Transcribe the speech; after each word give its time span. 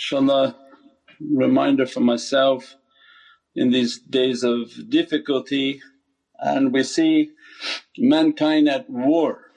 inshaAllah 0.00 0.54
reminder 1.20 1.86
for 1.86 2.00
myself 2.00 2.76
in 3.54 3.70
these 3.70 3.98
days 3.98 4.42
of 4.42 4.88
difficulty 4.88 5.82
and 6.38 6.72
we 6.72 6.82
see 6.82 7.30
mankind 7.98 8.68
at 8.68 8.88
war 8.88 9.52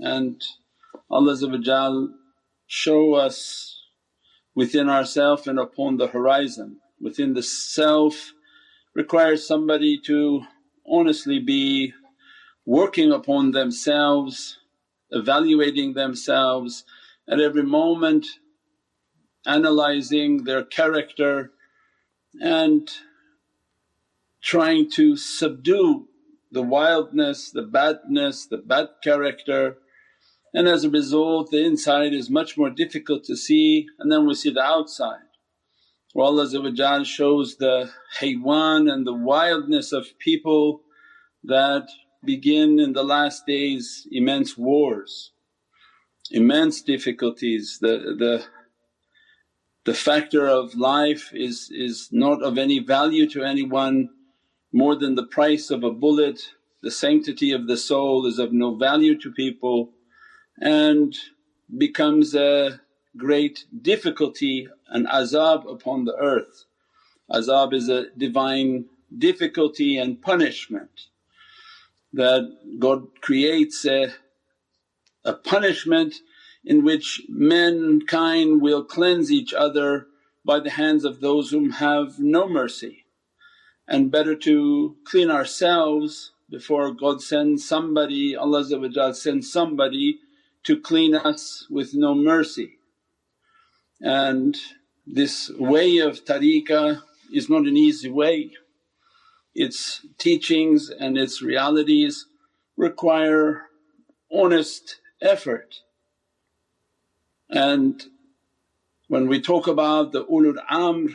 and 0.00 0.42
Allah 1.10 2.08
show 2.66 3.14
us 3.14 3.80
within 4.54 4.88
ourself 4.88 5.46
and 5.46 5.58
upon 5.58 5.96
the 5.96 6.08
horizon. 6.08 6.78
Within 7.00 7.34
the 7.34 7.42
self 7.42 8.32
requires 8.94 9.46
somebody 9.46 9.98
to 10.06 10.42
honestly 10.86 11.38
be 11.38 11.92
working 12.66 13.12
upon 13.12 13.52
themselves, 13.52 14.58
evaluating 15.10 15.94
themselves 15.94 16.84
at 17.28 17.40
every 17.40 17.62
moment, 17.62 18.26
analyzing 19.46 20.44
their 20.44 20.64
character 20.64 21.52
and 22.40 22.90
trying 24.42 24.90
to 24.90 25.16
subdue 25.16 26.08
the 26.50 26.62
wildness, 26.62 27.50
the 27.50 27.62
badness, 27.62 28.46
the 28.46 28.58
bad 28.58 28.88
character 29.02 29.78
and 30.54 30.68
as 30.68 30.84
a 30.84 30.90
result 30.90 31.50
the 31.50 31.62
inside 31.64 32.14
is 32.14 32.30
much 32.30 32.56
more 32.56 32.70
difficult 32.70 33.24
to 33.24 33.36
see 33.36 33.86
and 33.98 34.10
then 34.10 34.26
we 34.26 34.34
see 34.34 34.50
the 34.50 34.62
outside. 34.62 35.18
Where 36.12 36.26
Allah 36.26 37.04
shows 37.04 37.56
the 37.56 37.90
haywan 38.20 38.90
and 38.90 39.04
the 39.04 39.12
wildness 39.12 39.92
of 39.92 40.16
people 40.20 40.82
that 41.42 41.88
begin 42.24 42.78
in 42.78 42.92
the 42.92 43.02
last 43.02 43.46
days 43.46 44.06
immense 44.12 44.56
wars, 44.56 45.32
immense 46.30 46.82
difficulties. 46.82 47.78
The, 47.80 48.14
the, 48.16 48.44
the 49.84 49.94
factor 49.94 50.46
of 50.46 50.74
life 50.74 51.30
is, 51.34 51.70
is 51.70 52.08
not 52.10 52.42
of 52.42 52.58
any 52.58 52.78
value 52.78 53.28
to 53.30 53.44
anyone 53.44 54.08
more 54.72 54.96
than 54.96 55.14
the 55.14 55.26
price 55.26 55.70
of 55.70 55.84
a 55.84 55.90
bullet. 55.90 56.40
The 56.82 56.90
sanctity 56.90 57.52
of 57.52 57.66
the 57.66 57.76
soul 57.76 58.26
is 58.26 58.38
of 58.38 58.52
no 58.52 58.74
value 58.74 59.18
to 59.20 59.30
people 59.32 59.90
and 60.58 61.14
becomes 61.78 62.34
a 62.34 62.80
great 63.16 63.66
difficulty 63.82 64.68
and 64.88 65.06
azab 65.06 65.70
upon 65.70 66.04
the 66.04 66.16
earth. 66.16 66.64
Azab 67.30 67.72
is 67.74 67.88
a 67.88 68.10
divine 68.16 68.86
difficulty 69.18 69.98
and 69.98 70.20
punishment 70.20 71.08
that 72.12 72.56
God 72.78 73.08
creates 73.20 73.84
a, 73.84 74.08
a 75.24 75.32
punishment 75.32 76.14
in 76.64 76.84
which 76.84 77.22
mankind 77.28 78.60
will 78.62 78.84
cleanse 78.84 79.30
each 79.30 79.52
other 79.52 80.06
by 80.44 80.60
the 80.60 80.70
hands 80.70 81.04
of 81.04 81.20
those 81.20 81.50
whom 81.50 81.70
have 81.70 82.18
no 82.18 82.48
mercy. 82.48 83.04
And 83.86 84.10
better 84.10 84.34
to 84.34 84.96
clean 85.04 85.30
ourselves 85.30 86.32
before 86.50 86.92
God 86.92 87.22
sends 87.22 87.66
somebody, 87.66 88.34
Allah 88.36 89.14
sends 89.14 89.52
somebody 89.52 90.20
to 90.64 90.80
clean 90.80 91.14
us 91.14 91.66
with 91.70 91.94
no 91.94 92.14
mercy. 92.14 92.78
And 94.00 94.56
this 95.06 95.50
way 95.58 95.98
of 95.98 96.24
tariqah 96.24 97.02
is 97.32 97.50
not 97.50 97.66
an 97.66 97.76
easy 97.76 98.10
way. 98.10 98.50
Its 99.54 100.04
teachings 100.18 100.90
and 100.90 101.16
its 101.16 101.42
realities 101.42 102.26
require 102.76 103.68
honest 104.32 105.00
effort. 105.20 105.80
And 107.54 108.02
when 109.06 109.28
we 109.28 109.40
talk 109.40 109.68
about 109.68 110.10
the 110.10 110.24
ulul 110.24 110.58
amr 110.68 111.10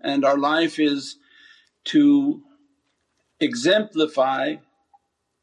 and 0.00 0.22
our 0.22 0.36
life 0.36 0.78
is 0.78 1.16
to 1.84 2.42
exemplify 3.40 4.56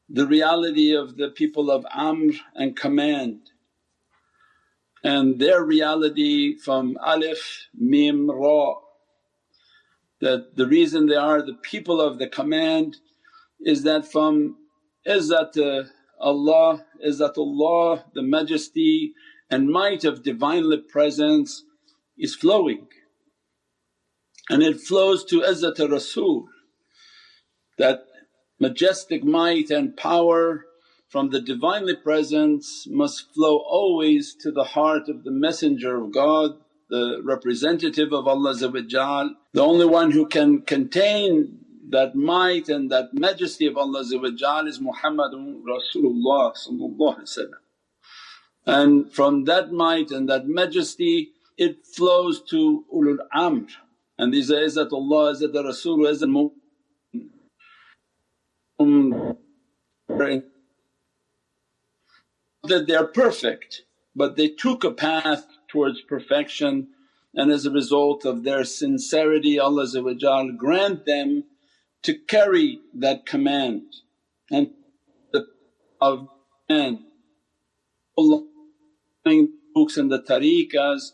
the 0.07 0.27
reality 0.27 0.95
of 0.95 1.17
the 1.17 1.29
people 1.29 1.71
of 1.71 1.83
Amr 1.91 2.33
and 2.53 2.75
command 2.77 3.39
and 5.03 5.39
their 5.39 5.63
reality 5.63 6.57
from 6.57 6.95
alif, 7.03 7.67
mim, 7.73 8.29
ra. 8.29 8.75
That 10.21 10.55
the 10.55 10.67
reason 10.67 11.07
they 11.07 11.15
are 11.15 11.41
the 11.41 11.55
people 11.55 11.99
of 11.99 12.19
the 12.19 12.27
command 12.27 12.97
is 13.59 13.81
that 13.83 14.11
from 14.11 14.57
izzat 15.07 15.57
uh, 15.57 15.87
Allah, 16.19 16.85
izzatullah, 17.05 18.03
the 18.13 18.21
majesty 18.21 19.13
and 19.49 19.69
might 19.69 20.03
of 20.03 20.23
Divinely 20.23 20.77
Presence 20.77 21.63
is 22.17 22.35
flowing. 22.35 22.87
And 24.49 24.61
it 24.63 24.79
flows 24.79 25.25
to 25.25 25.41
izzat 25.41 25.79
Rasul 25.89 26.47
that 27.77 28.05
majestic 28.59 29.23
might 29.23 29.69
and 29.69 29.97
power 29.97 30.65
from 31.09 31.29
the 31.29 31.41
Divinely 31.41 31.95
Presence 31.95 32.87
must 32.89 33.33
flow 33.33 33.57
always 33.57 34.35
to 34.41 34.51
the 34.51 34.63
heart 34.63 35.09
of 35.09 35.23
the 35.23 35.31
Messenger 35.31 36.03
of 36.03 36.11
God, 36.11 36.57
the 36.89 37.21
representative 37.23 38.13
of 38.13 38.27
Allah 38.27 38.53
the 38.53 39.35
only 39.55 39.85
one 39.85 40.11
who 40.11 40.27
can 40.27 40.61
contain 40.61 41.59
that 41.89 42.15
might 42.15 42.69
and 42.69 42.91
that 42.91 43.13
majesty 43.13 43.67
of 43.67 43.77
Allah 43.77 44.01
is 44.01 44.79
Muhammadun 44.79 45.61
Rasulullah 45.63 46.53
And 48.65 49.11
from 49.13 49.45
that 49.45 49.71
might 49.71 50.11
and 50.11 50.27
that 50.29 50.47
majesty 50.47 51.31
it 51.57 51.85
flows 51.85 52.41
to 52.49 52.85
ulul 52.93 53.19
amr. 53.33 53.67
And 54.17 54.33
these 54.33 54.51
are 54.51 54.55
Izzatullah, 54.55 55.35
Izzat 55.35 55.63
Rasul, 55.63 55.99
Izzat 55.99 56.53
that 62.63 62.87
they're 62.87 63.07
perfect 63.07 63.83
but 64.15 64.37
they 64.37 64.47
took 64.47 64.83
a 64.83 64.91
path 64.91 65.45
towards 65.67 66.01
perfection. 66.01 66.87
And 67.33 67.51
as 67.51 67.65
a 67.65 67.71
result 67.71 68.25
of 68.25 68.43
their 68.43 68.63
sincerity 68.63 69.59
Allah 69.59 69.87
grant 70.57 71.05
them 71.05 71.43
to 72.03 72.13
carry 72.13 72.79
that 72.93 73.25
command. 73.25 73.83
And 74.49 74.71
the 75.33 75.47
of 75.99 76.29
and 76.69 76.99
Allah 78.17 78.45
books 79.73 79.97
and 79.97 80.11
the 80.11 80.21
tariqas 80.21 81.13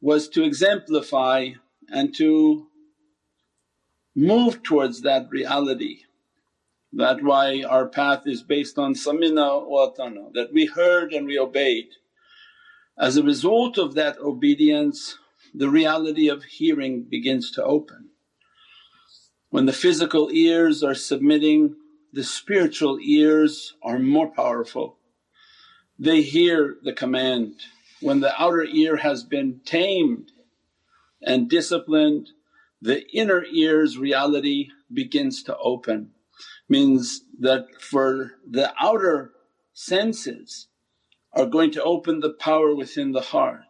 was 0.00 0.28
to 0.30 0.42
exemplify 0.42 1.50
and 1.88 2.14
to 2.16 2.66
move 4.16 4.62
towards 4.62 5.02
that 5.02 5.28
reality 5.30 6.00
that 6.92 7.22
why 7.22 7.62
our 7.62 7.86
path 7.86 8.22
is 8.26 8.42
based 8.42 8.78
on 8.78 8.94
samina 8.94 9.64
wa 9.66 9.90
atana, 9.90 10.32
that 10.34 10.52
we 10.52 10.66
heard 10.66 11.12
and 11.12 11.26
we 11.26 11.38
obeyed. 11.38 11.86
As 12.98 13.16
a 13.16 13.22
result 13.22 13.78
of 13.78 13.94
that 13.94 14.18
obedience 14.18 15.18
the 15.54 15.68
reality 15.68 16.28
of 16.28 16.44
hearing 16.44 17.02
begins 17.02 17.50
to 17.52 17.64
open. 17.64 18.10
When 19.50 19.66
the 19.66 19.72
physical 19.72 20.30
ears 20.32 20.82
are 20.82 20.94
submitting 20.94 21.76
the 22.12 22.24
spiritual 22.24 22.98
ears 23.00 23.74
are 23.82 23.98
more 23.98 24.28
powerful. 24.28 24.96
They 26.00 26.22
hear 26.22 26.78
the 26.82 26.94
command. 26.94 27.56
When 28.00 28.20
the 28.20 28.32
outer 28.40 28.64
ear 28.64 28.96
has 28.96 29.22
been 29.22 29.60
tamed 29.66 30.32
and 31.22 31.50
disciplined 31.50 32.30
the 32.80 33.06
inner 33.10 33.44
ear's 33.44 33.98
reality 33.98 34.68
begins 34.90 35.42
to 35.42 35.56
open 35.58 36.12
means 36.68 37.20
that 37.38 37.66
for 37.78 38.32
the 38.48 38.72
outer 38.80 39.32
senses 39.74 40.68
are 41.34 41.44
going 41.44 41.70
to 41.72 41.82
open 41.82 42.20
the 42.20 42.32
power 42.32 42.74
within 42.74 43.12
the 43.12 43.20
heart. 43.20 43.66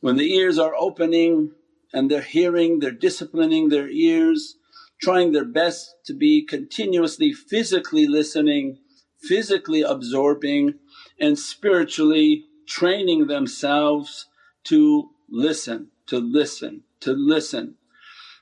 When 0.00 0.16
the 0.16 0.32
ears 0.32 0.58
are 0.58 0.74
opening 0.78 1.50
and 1.92 2.08
they're 2.08 2.22
hearing, 2.22 2.78
they're 2.78 2.92
disciplining 2.92 3.68
their 3.68 3.88
ears, 3.88 4.54
trying 5.02 5.32
their 5.32 5.44
best 5.44 5.96
to 6.04 6.14
be 6.14 6.46
continuously 6.46 7.32
physically 7.32 8.06
listening, 8.06 8.78
physically 9.20 9.82
absorbing 9.82 10.74
and 11.20 11.38
spiritually 11.38 12.46
training 12.66 13.26
themselves 13.26 14.26
to 14.64 15.10
listen, 15.28 15.88
to 16.06 16.18
listen, 16.18 16.82
to 17.00 17.12
listen 17.12 17.76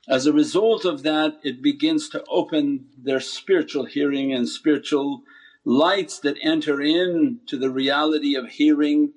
as 0.09 0.25
a 0.25 0.33
result 0.33 0.85
of 0.85 1.03
that 1.03 1.39
it 1.43 1.61
begins 1.61 2.09
to 2.09 2.23
open 2.27 2.87
their 2.97 3.19
spiritual 3.19 3.85
hearing 3.85 4.33
and 4.33 4.49
spiritual 4.49 5.21
lights 5.63 6.19
that 6.19 6.37
enter 6.41 6.81
in 6.81 7.39
to 7.45 7.57
the 7.57 7.69
reality 7.69 8.35
of 8.35 8.49
hearing 8.49 9.13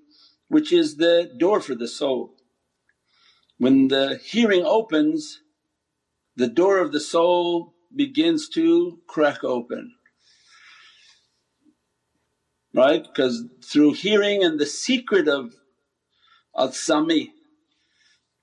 which 0.49 0.71
is 0.71 0.97
the 0.97 1.33
door 1.39 1.61
for 1.63 1.75
the 1.75 1.89
soul. 1.89 2.35
When 3.57 3.89
the 3.89 4.21
hearing 4.23 4.65
opens 4.67 5.41
the 6.37 6.49
door 6.49 6.79
of 6.79 6.93
the 6.93 7.01
soul 7.01 7.75
begins 7.95 8.51
to 8.51 8.99
crack 9.07 9.43
open 9.43 9.95
right 12.75 13.05
because 13.05 13.45
through 13.65 13.95
hearing 13.95 14.45
and 14.45 14.61
the 14.61 14.67
secret 14.67 15.29
of 15.29 15.55
al-sami 16.59 17.33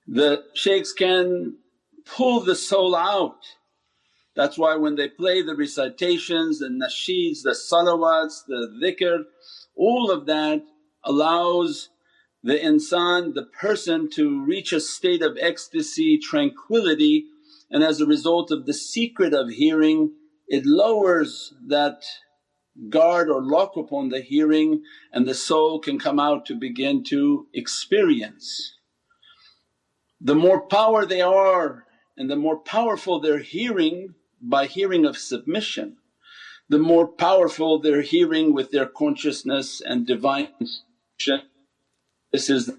The 0.08 0.44
shaykhs 0.54 0.92
can 0.92 1.56
pull 2.06 2.40
the 2.40 2.56
soul 2.56 2.96
out. 2.96 3.40
That's 4.36 4.58
why 4.58 4.76
when 4.76 4.96
they 4.96 5.08
play 5.08 5.42
the 5.42 5.56
recitations, 5.56 6.60
the 6.60 6.68
nasheeds, 6.68 7.42
the 7.42 7.52
salawats, 7.52 8.44
the 8.46 8.68
dhikr, 8.82 9.24
all 9.76 10.10
of 10.10 10.26
that 10.26 10.62
allows 11.04 11.90
the 12.42 12.58
insan, 12.58 13.34
the 13.34 13.44
person 13.44 14.10
to 14.12 14.44
reach 14.44 14.72
a 14.72 14.80
state 14.80 15.22
of 15.22 15.38
ecstasy, 15.40 16.18
tranquility 16.18 17.26
and 17.70 17.84
as 17.84 18.00
a 18.00 18.06
result 18.06 18.50
of 18.50 18.66
the 18.66 18.74
secret 18.74 19.34
of 19.34 19.50
hearing 19.50 20.12
it 20.48 20.66
lowers 20.66 21.54
that 21.68 22.04
guard 22.88 23.28
or 23.28 23.42
lock 23.42 23.76
upon 23.76 24.08
the 24.08 24.20
hearing 24.20 24.82
and 25.12 25.26
the 25.26 25.34
soul 25.34 25.78
can 25.78 25.98
come 25.98 26.18
out 26.18 26.46
to 26.46 26.54
begin 26.54 27.04
to 27.04 27.46
experience. 27.52 28.76
The 30.20 30.34
more 30.34 30.66
power 30.66 31.04
they 31.04 31.20
are 31.20 31.84
and 32.16 32.30
the 32.30 32.36
more 32.36 32.58
powerful 32.58 33.20
their 33.20 33.38
hearing 33.38 34.14
by 34.40 34.66
hearing 34.66 35.04
of 35.04 35.18
submission, 35.18 35.96
the 36.68 36.78
more 36.78 37.06
powerful 37.06 37.78
their 37.78 38.00
hearing 38.00 38.54
with 38.54 38.70
their 38.70 38.86
consciousness 38.86 39.80
and 39.80 40.06
divine 40.06 40.48
this 42.32 42.48
is 42.48 42.70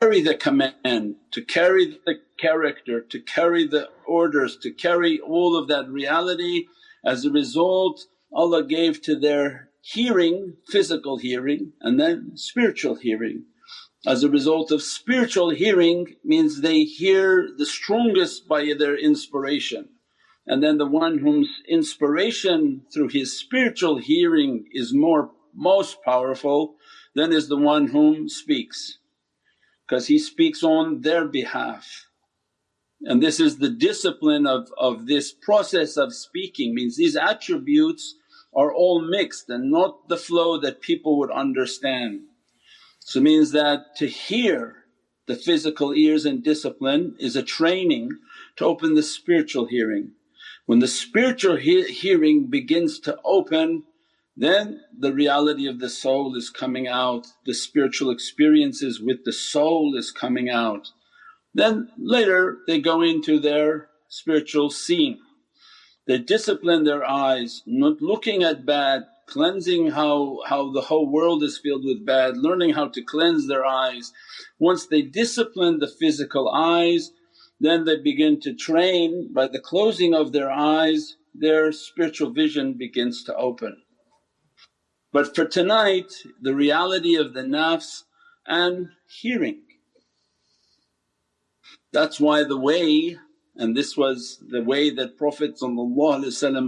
carry 0.00 0.20
the 0.20 0.34
command, 0.34 1.16
to 1.30 1.42
carry 1.42 1.98
the 2.04 2.20
character, 2.38 3.00
to 3.00 3.20
carry 3.20 3.66
the 3.66 3.88
orders, 4.06 4.56
to 4.58 4.70
carry 4.70 5.20
all 5.20 5.56
of 5.56 5.68
that 5.68 5.88
reality. 5.88 6.66
As 7.06 7.24
a 7.24 7.30
result 7.30 8.06
Allah 8.32 8.64
gave 8.64 9.00
to 9.02 9.14
their 9.14 9.70
hearing 9.80 10.56
physical 10.66 11.16
hearing 11.16 11.72
and 11.80 12.00
then 12.00 12.32
spiritual 12.34 12.96
hearing. 12.96 13.44
As 14.04 14.24
a 14.24 14.28
result 14.28 14.72
of 14.72 14.82
spiritual 14.82 15.50
hearing 15.50 16.16
means 16.24 16.60
they 16.60 16.82
hear 16.82 17.48
the 17.56 17.66
strongest 17.66 18.48
by 18.48 18.72
their 18.76 18.96
inspiration 18.96 19.90
and 20.46 20.62
then 20.62 20.78
the 20.78 20.86
one 20.86 21.18
whose 21.18 21.48
inspiration 21.68 22.82
through 22.92 23.08
his 23.08 23.38
spiritual 23.38 23.98
hearing 23.98 24.66
is 24.72 24.92
more 24.94 25.30
most 25.54 26.02
powerful 26.04 26.76
then 27.14 27.32
is 27.32 27.48
the 27.48 27.56
one 27.56 27.86
whom 27.88 28.28
speaks 28.28 28.98
because 29.86 30.08
he 30.08 30.18
speaks 30.18 30.64
on 30.64 31.00
their 31.02 31.24
behalf. 31.24 32.05
And 33.02 33.22
this 33.22 33.40
is 33.40 33.58
the 33.58 33.70
discipline 33.70 34.46
of, 34.46 34.68
of 34.78 35.06
this 35.06 35.32
process 35.32 35.96
of 35.96 36.14
speaking 36.14 36.74
means 36.74 36.96
these 36.96 37.16
attributes 37.16 38.16
are 38.54 38.72
all 38.72 39.00
mixed 39.00 39.48
and 39.50 39.70
not 39.70 40.08
the 40.08 40.16
flow 40.16 40.58
that 40.60 40.80
people 40.80 41.18
would 41.18 41.30
understand. 41.30 42.22
So 43.00 43.20
means 43.20 43.52
that 43.52 43.96
to 43.96 44.06
hear 44.06 44.84
the 45.26 45.36
physical 45.36 45.92
ears 45.92 46.24
and 46.24 46.42
discipline 46.42 47.16
is 47.18 47.36
a 47.36 47.42
training 47.42 48.10
to 48.56 48.64
open 48.64 48.94
the 48.94 49.02
spiritual 49.02 49.66
hearing. 49.66 50.12
When 50.64 50.78
the 50.78 50.88
spiritual 50.88 51.56
he- 51.56 51.92
hearing 51.92 52.46
begins 52.46 52.98
to 53.00 53.18
open 53.24 53.84
then 54.36 54.82
the 54.96 55.14
reality 55.14 55.66
of 55.66 55.80
the 55.80 55.88
soul 55.88 56.36
is 56.36 56.50
coming 56.50 56.86
out, 56.86 57.26
the 57.46 57.54
spiritual 57.54 58.10
experiences 58.10 59.00
with 59.00 59.24
the 59.24 59.32
soul 59.32 59.96
is 59.96 60.10
coming 60.10 60.50
out. 60.50 60.90
Then 61.56 61.88
later 61.96 62.58
they 62.66 62.80
go 62.80 63.00
into 63.00 63.40
their 63.40 63.88
spiritual 64.10 64.68
seeing. 64.68 65.20
They 66.06 66.18
discipline 66.18 66.84
their 66.84 67.02
eyes, 67.02 67.62
not 67.64 68.02
looking 68.02 68.42
at 68.42 68.66
bad, 68.66 69.06
cleansing 69.26 69.92
how, 69.92 70.40
how 70.46 70.70
the 70.70 70.82
whole 70.82 71.10
world 71.10 71.42
is 71.42 71.58
filled 71.58 71.86
with 71.86 72.04
bad, 72.04 72.36
learning 72.36 72.74
how 72.74 72.88
to 72.88 73.02
cleanse 73.02 73.48
their 73.48 73.64
eyes. 73.64 74.12
Once 74.58 74.86
they 74.86 75.00
discipline 75.00 75.78
the 75.78 75.88
physical 75.88 76.50
eyes, 76.50 77.12
then 77.58 77.86
they 77.86 77.96
begin 77.96 78.38
to 78.40 78.54
train 78.54 79.32
by 79.32 79.48
the 79.48 79.58
closing 79.58 80.14
of 80.14 80.32
their 80.32 80.50
eyes, 80.50 81.16
their 81.34 81.72
spiritual 81.72 82.32
vision 82.32 82.74
begins 82.74 83.24
to 83.24 83.34
open. 83.34 83.82
But 85.10 85.34
for 85.34 85.46
tonight 85.46 86.12
the 86.42 86.54
reality 86.54 87.16
of 87.16 87.32
the 87.32 87.44
nafs 87.44 88.02
and 88.46 88.90
hearing. 89.08 89.65
That's 91.92 92.20
why 92.20 92.44
the 92.44 92.58
way 92.58 93.16
and 93.58 93.74
this 93.76 93.96
was 93.96 94.42
the 94.46 94.62
way 94.62 94.90
that 94.90 95.16
Prophet 95.16 95.58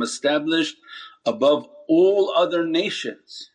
established 0.03 0.77
above 1.27 1.69
all 1.87 2.33
other 2.35 2.67
nations. 2.67 3.51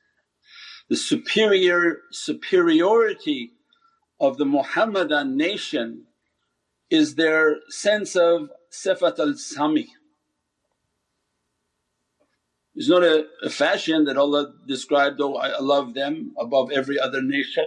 The 0.90 0.96
superior 0.96 2.02
superiority 2.12 3.54
of 4.20 4.38
the 4.38 4.46
Muhammadan 4.46 5.36
nation 5.36 6.06
is 6.92 7.16
their 7.16 7.56
sense 7.70 8.16
of 8.16 8.50
sifat 8.72 9.18
al-sami 9.18 9.90
it's 12.76 12.90
not 12.90 13.04
a, 13.04 13.26
a 13.44 13.50
fashion 13.50 14.06
that 14.06 14.18
Allah 14.18 14.52
described, 14.68 15.22
oh 15.22 15.36
I 15.36 15.60
love 15.60 15.94
them 15.94 16.34
above 16.40 16.72
every 16.72 17.00
other 17.00 17.22
nation 17.22 17.66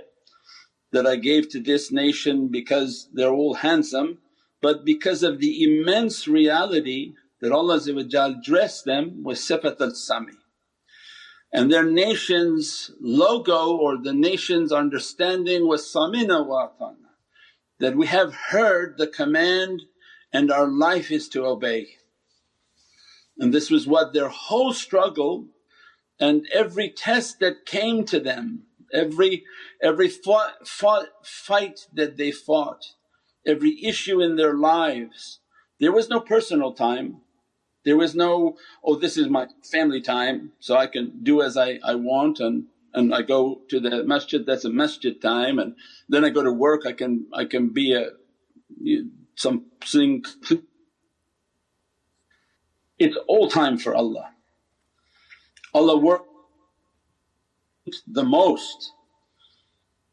that 0.96 1.06
I 1.06 1.16
gave 1.16 1.44
to 1.50 1.60
this 1.60 1.92
nation 1.92 2.48
because 2.48 3.08
they're 3.12 3.38
all 3.40 3.54
handsome 3.54 4.18
but 4.66 4.84
because 4.84 5.22
of 5.22 5.38
the 5.38 5.62
immense 5.62 6.26
reality 6.26 7.12
that 7.40 7.52
Allah 7.52 7.80
dressed 8.42 8.84
them 8.84 9.22
with 9.22 9.38
sifat 9.38 9.80
al-sami. 9.80 10.32
And 11.52 11.70
their 11.70 11.84
nation's 11.84 12.90
logo 13.00 13.76
or 13.76 13.96
the 13.96 14.12
nation's 14.12 14.72
understanding 14.72 15.68
was 15.68 15.92
samina 15.92 16.44
wa 16.44 16.68
atana 16.68 16.96
that 17.78 17.94
we 17.94 18.06
have 18.06 18.34
heard 18.34 18.96
the 18.96 19.06
command 19.06 19.82
and 20.32 20.50
our 20.50 20.66
life 20.66 21.10
is 21.10 21.28
to 21.28 21.44
obey. 21.44 21.86
And 23.38 23.52
this 23.52 23.70
was 23.70 23.86
what 23.86 24.12
their 24.12 24.28
whole 24.28 24.72
struggle 24.72 25.46
and 26.18 26.46
every 26.52 26.88
test 26.88 27.38
that 27.40 27.66
came 27.66 28.04
to 28.06 28.18
them, 28.18 28.64
every, 28.92 29.44
every 29.82 30.08
fought, 30.08 30.66
fought, 30.66 31.06
fight 31.22 31.86
that 31.92 32.16
they 32.16 32.30
fought, 32.30 32.94
every 33.46 33.82
issue 33.84 34.20
in 34.20 34.36
their 34.36 34.54
lives, 34.54 35.40
there 35.80 35.92
was 35.92 36.08
no 36.08 36.20
personal 36.20 36.72
time. 36.72 37.20
There 37.84 37.96
was 37.96 38.14
no, 38.14 38.56
oh 38.82 38.96
this 38.96 39.16
is 39.16 39.28
my 39.28 39.46
family 39.62 40.00
time 40.00 40.52
so 40.58 40.76
I 40.76 40.88
can 40.88 41.22
do 41.22 41.40
as 41.42 41.56
I, 41.56 41.78
I 41.84 41.94
want 41.94 42.40
and, 42.40 42.64
and 42.92 43.14
I 43.14 43.22
go 43.22 43.60
to 43.68 43.78
the 43.78 44.02
masjid 44.02 44.44
that's 44.44 44.64
a 44.64 44.70
masjid 44.70 45.20
time 45.20 45.58
and 45.60 45.76
then 46.08 46.24
I 46.24 46.30
go 46.30 46.42
to 46.42 46.50
work 46.50 46.84
I 46.84 46.92
can 46.92 47.26
I 47.32 47.44
can 47.44 47.68
be 47.68 47.92
a 47.94 48.06
something 49.36 50.24
it's 52.98 53.16
all 53.28 53.48
time 53.48 53.78
for 53.78 53.94
Allah. 53.94 54.30
Allah 55.74 55.98
works 55.98 56.25
the 58.06 58.24
most 58.24 58.92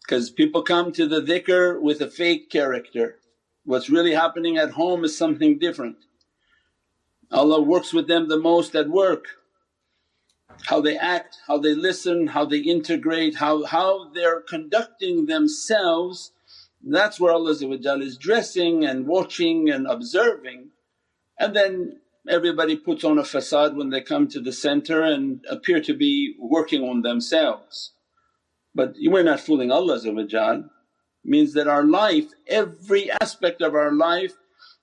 because 0.03 0.29
people 0.29 0.61
come 0.61 0.91
to 0.91 1.07
the 1.07 1.21
dhikr 1.21 1.81
with 1.81 2.01
a 2.01 2.09
fake 2.09 2.49
character. 2.49 3.19
What's 3.65 3.89
really 3.89 4.13
happening 4.13 4.57
at 4.57 4.71
home 4.71 5.05
is 5.05 5.17
something 5.17 5.57
different. 5.57 5.97
Allah 7.31 7.61
works 7.61 7.93
with 7.93 8.07
them 8.07 8.27
the 8.27 8.37
most 8.37 8.75
at 8.75 8.89
work, 8.89 9.25
how 10.65 10.81
they 10.81 10.97
act, 10.97 11.37
how 11.47 11.57
they 11.57 11.73
listen, 11.73 12.27
how 12.27 12.45
they 12.45 12.59
integrate, 12.59 13.35
how, 13.35 13.63
how 13.63 14.09
they're 14.13 14.41
conducting 14.41 15.25
themselves. 15.25 16.31
That's 16.83 17.19
where 17.19 17.31
Allah 17.31 17.51
is 17.51 18.17
dressing 18.17 18.83
and 18.83 19.07
watching 19.07 19.69
and 19.69 19.87
observing. 19.87 20.69
And 21.39 21.55
then 21.55 22.01
everybody 22.27 22.75
puts 22.75 23.03
on 23.03 23.17
a 23.17 23.23
facade 23.23 23.75
when 23.75 23.89
they 23.89 24.01
come 24.01 24.27
to 24.29 24.39
the 24.39 24.53
center 24.53 25.01
and 25.01 25.43
appear 25.49 25.81
to 25.81 25.93
be 25.93 26.35
working 26.39 26.83
on 26.83 27.01
themselves. 27.01 27.91
But 28.73 28.95
we're 28.99 29.23
not 29.23 29.39
fooling 29.39 29.71
Allah 29.71 29.99
means 31.25 31.53
that 31.53 31.67
our 31.67 31.83
life, 31.83 32.25
every 32.47 33.09
aspect 33.11 33.61
of 33.61 33.75
our 33.75 33.91
life 33.91 34.33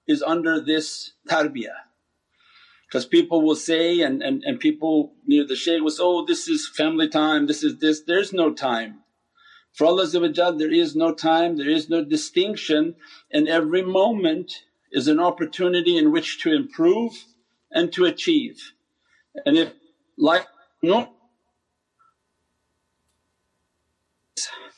is 0.06 0.23
under 0.23 0.61
this 0.61 1.12
tarbiyah. 1.28 1.85
Because 2.87 3.06
people 3.06 3.42
will 3.42 3.56
say 3.56 4.00
and, 4.00 4.23
and, 4.23 4.42
and 4.44 4.59
people 4.59 5.12
near 5.26 5.47
the 5.47 5.54
shaykh 5.54 5.82
will 5.82 5.90
say, 5.90 6.02
oh 6.02 6.25
this 6.25 6.49
is 6.49 6.68
family 6.68 7.09
time, 7.09 7.47
this 7.47 7.62
is 7.62 7.78
this, 7.78 8.02
there's 8.02 8.32
no 8.32 8.52
time. 8.52 9.00
For 9.73 9.87
Allah 9.87 10.06
there 10.06 10.73
is 10.73 10.97
no 10.97 11.14
time, 11.14 11.56
there 11.56 11.68
is 11.68 11.88
no 11.88 12.04
distinction 12.04 12.97
and 13.30 13.49
every 13.49 13.82
moment 13.82 14.52
is 14.90 15.06
an 15.06 15.20
opportunity 15.20 15.97
in 15.97 16.11
which 16.11 16.42
to 16.42 16.52
improve 16.52 17.12
and 17.72 17.92
to 17.92 18.04
achieve. 18.04 18.72
And 19.46 19.56
if 19.56 19.72
like 20.16 20.46
no 20.82 21.10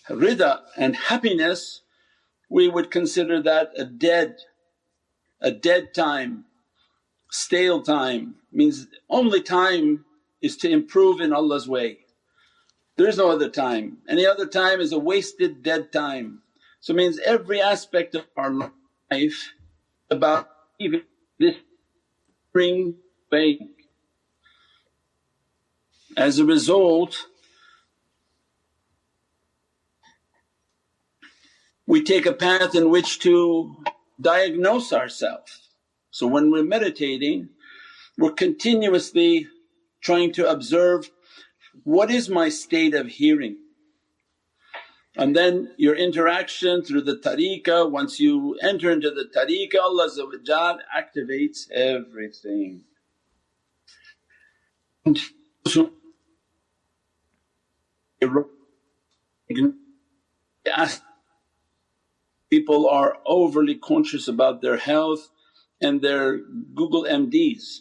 rida 0.09 0.61
and 0.77 0.97
happiness 0.97 1.83
we 2.53 2.69
would 2.69 2.91
consider 2.91 3.41
that 3.41 3.73
a 3.79 3.85
dead, 3.85 4.37
a 5.41 5.51
dead 5.51 5.95
time, 5.95 6.45
stale 7.31 7.81
time 7.81 8.35
means 8.53 8.89
only 9.09 9.41
time 9.41 10.05
is 10.43 10.59
to 10.59 10.69
improve 10.69 11.19
in 11.23 11.33
Allah's 11.33 11.67
way. 11.67 12.01
There 12.97 13.09
is 13.09 13.17
no 13.17 13.31
other 13.31 13.49
time, 13.49 13.99
any 14.07 14.27
other 14.27 14.47
time 14.47 14.81
is 14.81 14.93
a 14.93 14.99
wasted 14.99 15.63
dead 15.63 15.93
time. 15.93 16.43
So 16.81 16.93
means 16.93 17.19
every 17.21 17.63
aspect 17.63 18.15
of 18.15 18.27
our 18.37 18.53
life 18.53 19.53
about 20.11 20.51
even 20.79 21.05
this 21.39 21.57
spring 22.53 22.95
bank. 23.31 23.63
As 26.19 26.39
a 26.39 26.45
result 26.45 27.17
we 31.87 32.05
take 32.05 32.27
a 32.27 32.33
path 32.35 32.75
in 32.75 32.91
which 32.91 33.21
to 33.21 33.75
diagnose 34.21 34.93
ourselves. 34.93 35.71
So 36.11 36.27
when 36.27 36.51
we're 36.51 36.63
meditating 36.63 37.49
we're 38.19 38.33
continuously 38.33 39.47
trying 40.03 40.35
to 40.35 40.51
observe 40.51 41.11
what 41.85 42.11
is 42.11 42.29
my 42.29 42.51
state 42.51 42.93
of 42.93 43.07
hearing 43.07 43.57
and 45.17 45.37
then 45.37 45.75
your 45.77 45.95
interaction 45.95 46.83
through 46.83 47.03
the 47.03 47.17
tariqah, 47.17 47.91
once 47.91 48.19
you 48.19 48.59
enter 48.63 48.91
into 48.91 49.11
the 49.11 49.25
tariqah 49.25 49.81
Allah 49.81 50.79
activates 50.97 51.71
everything. 51.71 52.85
People 62.49 62.89
are 62.89 63.19
overly 63.27 63.75
conscious 63.75 64.29
about 64.29 64.63
their 64.63 64.77
health 64.77 65.31
and 65.81 66.01
their 66.01 66.39
Google 66.39 67.05
MDs. 67.05 67.81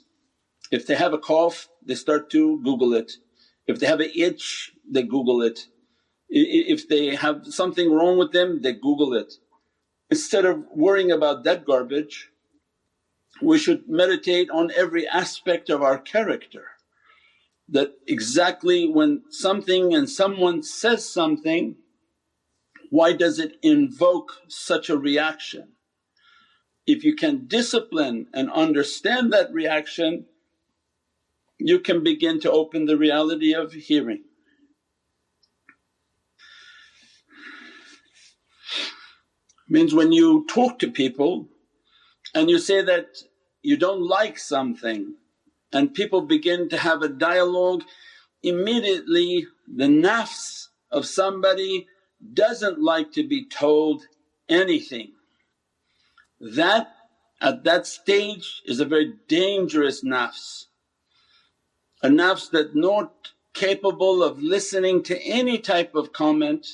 If 0.71 0.87
they 0.87 0.95
have 0.95 1.13
a 1.13 1.17
cough 1.17 1.69
they 1.85 1.95
start 1.95 2.29
to 2.31 2.61
Google 2.63 2.93
it, 2.93 3.13
if 3.67 3.79
they 3.79 3.87
have 3.87 3.99
an 4.01 4.11
itch 4.15 4.73
they 4.89 5.03
Google 5.03 5.41
it, 5.41 5.67
if 6.31 6.87
they 6.87 7.15
have 7.15 7.47
something 7.47 7.91
wrong 7.93 8.17
with 8.17 8.31
them 8.31 8.61
they 8.61 8.73
Google 8.73 9.13
it. 9.13 9.35
Instead 10.09 10.45
of 10.45 10.65
worrying 10.75 11.11
about 11.11 11.43
that 11.43 11.65
garbage 11.65 12.29
we 13.41 13.57
should 13.57 13.89
meditate 13.89 14.49
on 14.49 14.71
every 14.75 15.07
aspect 15.07 15.69
of 15.69 15.81
our 15.81 15.97
character 15.97 16.65
that 17.69 17.93
exactly 18.07 18.87
when 18.87 19.23
something 19.29 19.93
and 19.93 20.09
someone 20.09 20.63
says 20.63 21.07
something 21.09 21.75
why 22.91 23.13
does 23.13 23.39
it 23.39 23.55
invoke 23.63 24.33
such 24.49 24.89
a 24.89 24.97
reaction? 24.97 25.69
If 26.85 27.05
you 27.05 27.15
can 27.15 27.47
discipline 27.47 28.27
and 28.33 28.51
understand 28.51 29.31
that 29.33 29.53
reaction 29.53 30.25
you 31.59 31.79
can 31.79 32.03
begin 32.03 32.39
to 32.41 32.51
open 32.51 32.85
the 32.85 32.97
reality 32.97 33.53
of 33.53 33.73
hearing. 33.73 34.23
Means 39.71 39.93
when 39.95 40.11
you 40.11 40.45
talk 40.47 40.79
to 40.79 40.91
people 40.91 41.47
and 42.35 42.49
you 42.49 42.59
say 42.59 42.81
that 42.83 43.23
you 43.63 43.77
don't 43.77 44.07
like 44.07 44.37
something 44.37 45.15
and 45.73 45.93
people 45.93 46.21
begin 46.21 46.69
to 46.69 46.77
have 46.77 47.01
a 47.01 47.09
dialogue, 47.09 47.83
immediately 48.43 49.47
the 49.67 49.85
nafs 49.85 50.67
of 50.91 51.05
somebody 51.05 51.87
doesn't 52.33 52.81
like 52.81 53.13
to 53.13 53.27
be 53.27 53.45
told 53.45 54.03
anything. 54.49 55.13
That 56.39 56.93
at 57.39 57.63
that 57.63 57.87
stage 57.87 58.61
is 58.65 58.79
a 58.79 58.85
very 58.85 59.13
dangerous 59.27 60.03
nafs 60.03 60.65
a 62.01 62.07
nafs 62.07 62.49
that 62.51 62.75
not 62.75 63.31
capable 63.53 64.23
of 64.23 64.41
listening 64.41 65.03
to 65.03 65.21
any 65.21 65.57
type 65.57 65.93
of 65.95 66.13
comment, 66.13 66.67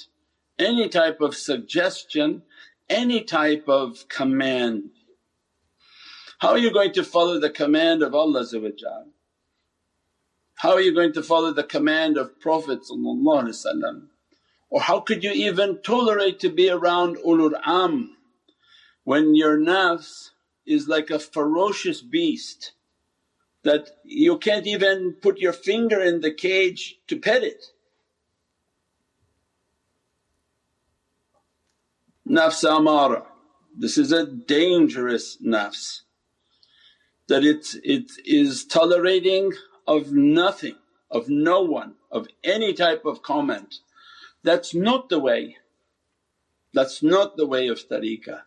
any 0.58 0.88
type 0.88 1.22
of 1.22 1.36
suggestion, 1.36 2.44
any 2.89 3.24
type 3.24 3.67
of 3.67 4.08
command. 4.10 4.91
How 6.39 6.50
are 6.50 6.58
you 6.58 6.72
going 6.72 6.94
to 6.94 7.03
follow 7.03 7.39
the 7.39 7.50
command 7.50 8.03
of 8.03 8.13
Allah 8.13 8.46
How 10.56 10.72
are 10.72 10.82
you 10.82 10.94
going 10.94 11.13
to 11.13 11.24
follow 11.24 11.53
the 11.53 11.63
command 11.63 12.17
of 12.17 12.39
Prophet 12.39 12.79
or 14.70 14.82
how 14.82 15.00
could 15.00 15.24
you 15.24 15.32
even 15.32 15.82
tolerate 15.82 16.39
to 16.39 16.50
be 16.50 16.70
around 16.70 17.17
ulul 17.17 17.60
amr 17.65 18.08
when 19.03 19.36
your 19.36 19.58
nafs 19.58 20.32
is 20.65 20.88
like 20.88 21.10
a 21.10 21.20
ferocious 21.20 22.01
beast 22.01 22.74
that 23.63 23.89
you 24.03 24.38
can't 24.38 24.67
even 24.67 25.13
put 25.22 25.39
your 25.39 25.53
finger 25.53 26.01
in 26.01 26.22
the 26.22 26.34
cage 26.34 27.00
to 27.08 27.17
pet 27.17 27.44
it. 27.44 27.63
Nafs 32.29 32.63
amara, 32.63 33.24
this 33.77 33.98
is 33.98 34.12
a 34.12 34.25
dangerous 34.25 35.38
nafs 35.41 36.01
that 37.27 37.43
it, 37.43 37.67
it 37.84 38.12
is 38.25 38.65
tolerating 38.65 39.53
of 39.88 40.12
nothing, 40.12 40.75
of 41.10 41.29
no 41.29 41.62
one, 41.62 41.96
of 42.12 42.27
any 42.43 42.74
type 42.74 43.05
of 43.05 43.22
comment. 43.22 43.75
That's 44.43 44.74
not 44.75 45.10
the 45.10 45.19
way, 45.19 45.57
that's 46.74 47.01
not 47.01 47.38
the 47.38 47.48
way 47.48 47.67
of 47.67 47.79
tariqah. 47.88 48.41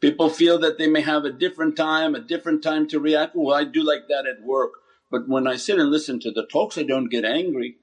People 0.00 0.30
feel 0.30 0.58
that 0.58 0.78
they 0.78 0.86
may 0.86 1.02
have 1.02 1.24
a 1.24 1.32
different 1.32 1.76
time, 1.76 2.14
a 2.14 2.20
different 2.20 2.62
time 2.62 2.86
to 2.88 3.00
react, 3.00 3.34
well 3.34 3.54
I 3.54 3.64
do 3.64 3.82
like 3.82 4.08
that 4.08 4.26
at 4.26 4.42
work 4.42 4.72
but 5.10 5.28
when 5.28 5.46
I 5.46 5.56
sit 5.56 5.78
and 5.78 5.90
listen 5.90 6.20
to 6.20 6.30
the 6.30 6.46
talks 6.46 6.78
I 6.78 6.84
don't 6.84 7.08
get 7.08 7.24
angry. 7.24 7.76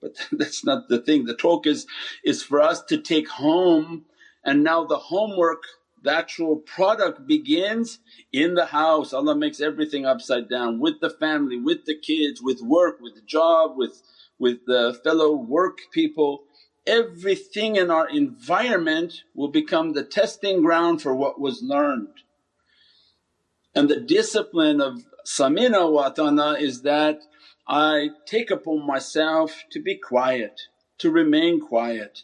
But 0.00 0.16
that's 0.32 0.64
not 0.64 0.88
the 0.88 0.98
thing, 0.98 1.24
the 1.24 1.34
talk 1.34 1.66
is, 1.66 1.86
is 2.24 2.42
for 2.42 2.60
us 2.60 2.82
to 2.84 2.98
take 2.98 3.28
home 3.28 4.04
and 4.44 4.62
now 4.62 4.84
the 4.84 4.98
homework 4.98 5.62
the 6.02 6.12
actual 6.12 6.56
product 6.56 7.26
begins 7.26 7.98
in 8.30 8.52
the 8.54 8.66
house. 8.66 9.14
Allah 9.14 9.34
makes 9.34 9.58
everything 9.58 10.04
upside 10.04 10.50
down 10.50 10.78
with 10.78 11.00
the 11.00 11.08
family, 11.08 11.58
with 11.58 11.86
the 11.86 11.98
kids, 11.98 12.42
with 12.42 12.60
work, 12.60 13.00
with 13.00 13.26
job, 13.26 13.72
with, 13.74 14.02
with 14.38 14.66
the 14.66 15.00
fellow 15.02 15.34
work 15.34 15.78
people 15.92 16.44
everything 16.86 17.76
in 17.76 17.90
our 17.90 18.08
environment 18.08 19.22
will 19.34 19.48
become 19.48 19.92
the 19.92 20.04
testing 20.04 20.62
ground 20.62 21.00
for 21.02 21.14
what 21.14 21.40
was 21.40 21.62
learned. 21.62 22.22
And 23.74 23.88
the 23.88 24.00
discipline 24.00 24.80
of 24.80 25.04
samina 25.26 25.90
wa 25.90 26.10
atana 26.10 26.60
is 26.60 26.82
that 26.82 27.22
I 27.66 28.10
take 28.26 28.50
upon 28.50 28.86
myself 28.86 29.64
to 29.72 29.80
be 29.80 29.96
quiet, 29.96 30.60
to 30.98 31.10
remain 31.10 31.60
quiet. 31.60 32.22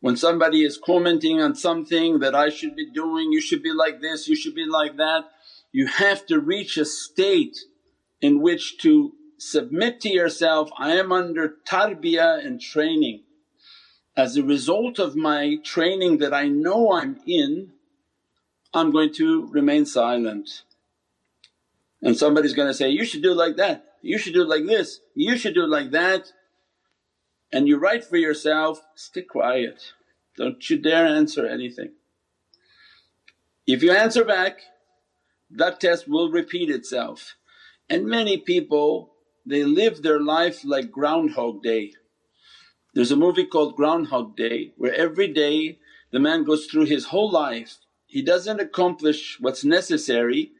When 0.00 0.16
somebody 0.16 0.64
is 0.64 0.78
commenting 0.78 1.40
on 1.40 1.54
something 1.54 2.20
that 2.20 2.34
I 2.34 2.50
should 2.50 2.76
be 2.76 2.90
doing, 2.90 3.32
you 3.32 3.40
should 3.40 3.62
be 3.62 3.72
like 3.72 4.00
this, 4.00 4.28
you 4.28 4.36
should 4.36 4.54
be 4.54 4.66
like 4.66 4.96
that, 4.96 5.24
you 5.72 5.86
have 5.86 6.24
to 6.26 6.38
reach 6.38 6.76
a 6.76 6.84
state 6.84 7.58
in 8.20 8.40
which 8.40 8.78
to 8.78 9.12
submit 9.38 10.00
to 10.02 10.08
yourself, 10.08 10.70
I 10.78 10.92
am 10.92 11.12
under 11.12 11.56
tarbiyah 11.66 12.44
and 12.44 12.60
training 12.60 13.22
as 14.16 14.36
a 14.36 14.42
result 14.42 14.98
of 14.98 15.14
my 15.14 15.56
training 15.64 16.18
that 16.18 16.34
I 16.34 16.48
know 16.48 16.92
I'm 16.92 17.20
in, 17.24 17.70
I'm 18.74 18.90
going 18.90 19.14
to 19.14 19.46
remain 19.46 19.86
silent. 19.86 20.62
And 22.02 22.16
somebody's 22.16 22.54
going 22.54 22.66
to 22.66 22.74
say, 22.74 22.88
you 22.90 23.04
should 23.04 23.22
do 23.22 23.32
like 23.32 23.56
that, 23.56 23.84
you 24.02 24.18
should 24.18 24.34
do 24.34 24.44
like 24.44 24.66
this, 24.66 25.00
you 25.14 25.36
should 25.36 25.54
do 25.54 25.66
like 25.66 25.92
that. 25.92 26.32
And 27.52 27.66
you 27.66 27.78
write 27.78 28.04
for 28.04 28.16
yourself, 28.16 28.80
stay 28.94 29.22
quiet, 29.22 29.92
don't 30.36 30.68
you 30.68 30.78
dare 30.78 31.06
answer 31.06 31.46
anything. 31.46 31.92
If 33.66 33.82
you 33.82 33.92
answer 33.92 34.24
back, 34.24 34.60
that 35.50 35.80
test 35.80 36.08
will 36.08 36.30
repeat 36.30 36.70
itself. 36.70 37.36
And 37.88 38.06
many 38.06 38.36
people 38.36 39.14
they 39.46 39.64
live 39.64 40.02
their 40.02 40.20
life 40.20 40.62
like 40.62 40.92
Groundhog 40.92 41.62
Day. 41.62 41.92
There's 42.94 43.10
a 43.10 43.16
movie 43.16 43.46
called 43.46 43.76
Groundhog 43.76 44.36
Day 44.36 44.72
where 44.76 44.94
every 44.94 45.28
day 45.28 45.78
the 46.10 46.20
man 46.20 46.44
goes 46.44 46.66
through 46.66 46.84
his 46.84 47.06
whole 47.06 47.30
life, 47.30 47.78
he 48.06 48.22
doesn't 48.22 48.60
accomplish 48.60 49.38
what's 49.40 49.64
necessary 49.64 50.52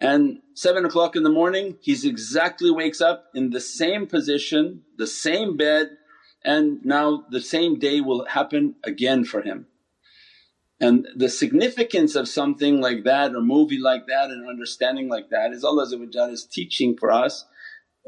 and 0.00 0.40
7 0.54 0.84
o'clock 0.84 1.16
in 1.16 1.22
the 1.22 1.30
morning 1.30 1.78
he's 1.80 2.04
exactly 2.04 2.70
wakes 2.70 3.00
up 3.00 3.26
in 3.34 3.50
the 3.50 3.60
same 3.60 4.06
position, 4.06 4.82
the 4.96 5.06
same 5.06 5.56
bed 5.56 5.96
and 6.46 6.84
now 6.84 7.24
the 7.30 7.40
same 7.40 7.78
day 7.78 8.00
will 8.00 8.24
happen 8.26 8.76
again 8.84 9.24
for 9.24 9.42
him. 9.42 9.66
And 10.80 11.08
the 11.16 11.28
significance 11.28 12.14
of 12.14 12.28
something 12.28 12.80
like 12.80 13.04
that 13.04 13.34
or 13.34 13.40
movie 13.40 13.80
like 13.80 14.06
that 14.06 14.30
and 14.30 14.48
understanding 14.48 15.08
like 15.08 15.30
that 15.30 15.52
is 15.52 15.64
Allah 15.64 15.86
is 16.30 16.44
teaching 16.44 16.96
for 16.96 17.10
us 17.10 17.46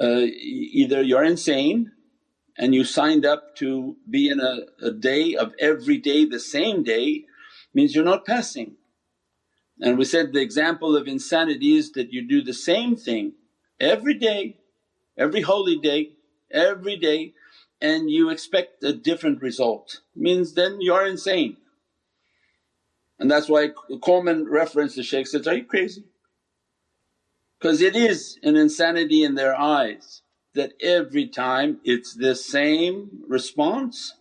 uh, 0.00 0.26
either 0.30 1.02
you're 1.02 1.25
insane 1.25 1.90
and 2.57 2.75
you 2.75 2.85
signed 2.85 3.26
up 3.26 3.57
to 3.57 3.97
be 4.09 4.28
in 4.28 4.40
a, 4.40 4.61
a 4.83 4.92
day 4.92 5.35
of 5.35 5.52
every 5.59 5.99
day 5.99 6.25
the 6.25 6.38
same 6.38 6.85
day 6.85 7.25
means 7.75 7.95
you're 7.95 8.04
not 8.04 8.25
passing. 8.25 8.76
And 9.80 9.99
we 9.99 10.04
said 10.04 10.33
the 10.33 10.40
example 10.40 10.97
of 10.97 11.07
insanity 11.07 11.76
is 11.76 11.92
that 11.92 12.12
you 12.12 12.26
do 12.26 12.42
the 12.42 12.54
same 12.54 12.97
thing 12.97 13.33
every 13.80 14.14
day, 14.14 14.59
every 15.16 15.40
holy 15.40 15.76
day, 15.76 16.11
every 16.50 16.97
day 16.97 17.35
and 17.80 18.11
you 18.11 18.30
expect 18.30 18.82
a 18.82 18.92
different 18.92 19.42
result 19.42 20.00
means 20.14 20.54
then 20.54 20.78
you're 20.80 21.06
insane. 21.06 21.56
And 23.18 23.30
that's 23.30 23.49
why 23.49 23.70
Coleman 24.02 24.49
referenced 24.49 24.97
the 24.97 25.02
shaykh 25.02 25.26
says, 25.26 25.47
are 25.47 25.56
you 25.56 25.64
crazy? 25.64 26.04
Because 27.58 27.82
it 27.82 27.97
is 27.97 28.38
an 28.42 28.56
insanity 28.56 29.25
in 29.25 29.35
their 29.35 29.58
eyes 29.58 30.23
that 30.54 30.73
every 30.80 31.26
time 31.26 31.78
it's 31.85 32.14
the 32.14 32.35
same 32.35 33.25
response. 33.26 34.14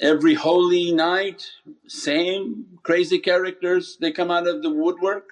Every 0.00 0.34
holy 0.34 0.92
night, 0.92 1.50
same 1.86 2.78
crazy 2.82 3.18
characters 3.18 3.98
they 4.00 4.12
come 4.12 4.30
out 4.30 4.46
of 4.46 4.62
the 4.62 4.70
woodwork. 4.70 5.30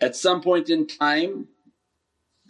At 0.00 0.16
some 0.16 0.40
point 0.42 0.70
in 0.70 0.86
time 0.86 1.48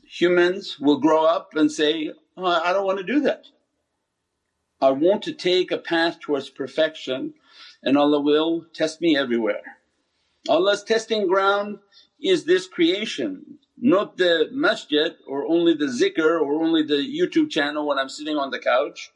humans 0.05 0.79
will 0.81 0.99
grow 0.99 1.25
up 1.25 1.55
and 1.55 1.71
say, 1.71 2.13
I 2.45 2.73
don't 2.73 2.87
want 2.87 2.99
to 2.99 3.05
do 3.05 3.21
that. 3.21 3.47
I 4.81 4.91
want 4.91 5.23
to 5.25 5.33
take 5.33 5.71
a 5.71 5.79
path 5.79 6.21
towards 6.21 6.49
perfection 6.49 7.35
and 7.83 7.99
Allah 7.99 8.21
will 8.21 8.67
test 8.73 9.01
me 9.01 9.17
everywhere. 9.17 9.79
Allah's 10.49 10.83
testing 10.83 11.27
ground 11.27 11.79
is 12.23 12.45
this 12.45 12.67
creation, 12.67 13.59
not 13.79 14.17
the 14.17 14.49
masjid 14.53 15.15
or 15.27 15.47
only 15.47 15.75
the 15.75 15.87
zikr 15.87 16.41
or 16.41 16.63
only 16.63 16.83
the 16.83 16.95
YouTube 16.95 17.51
channel 17.51 17.87
when 17.87 17.99
I'm 17.99 18.09
sitting 18.09 18.37
on 18.37 18.51
the 18.51 18.59
couch, 18.59 19.11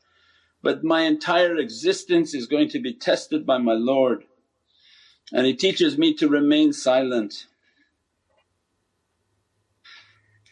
but 0.63 0.85
my 0.85 1.03
entire 1.03 1.57
existence 1.57 2.35
is 2.35 2.47
going 2.47 2.69
to 2.71 2.81
be 2.81 2.93
tested 2.93 3.47
by 3.47 3.59
my 3.59 3.75
Lord. 3.75 4.25
And 5.33 5.47
He 5.47 5.55
teaches 5.55 5.97
me 5.97 6.15
to 6.15 6.29
remain 6.29 6.73
silent. 6.73 7.47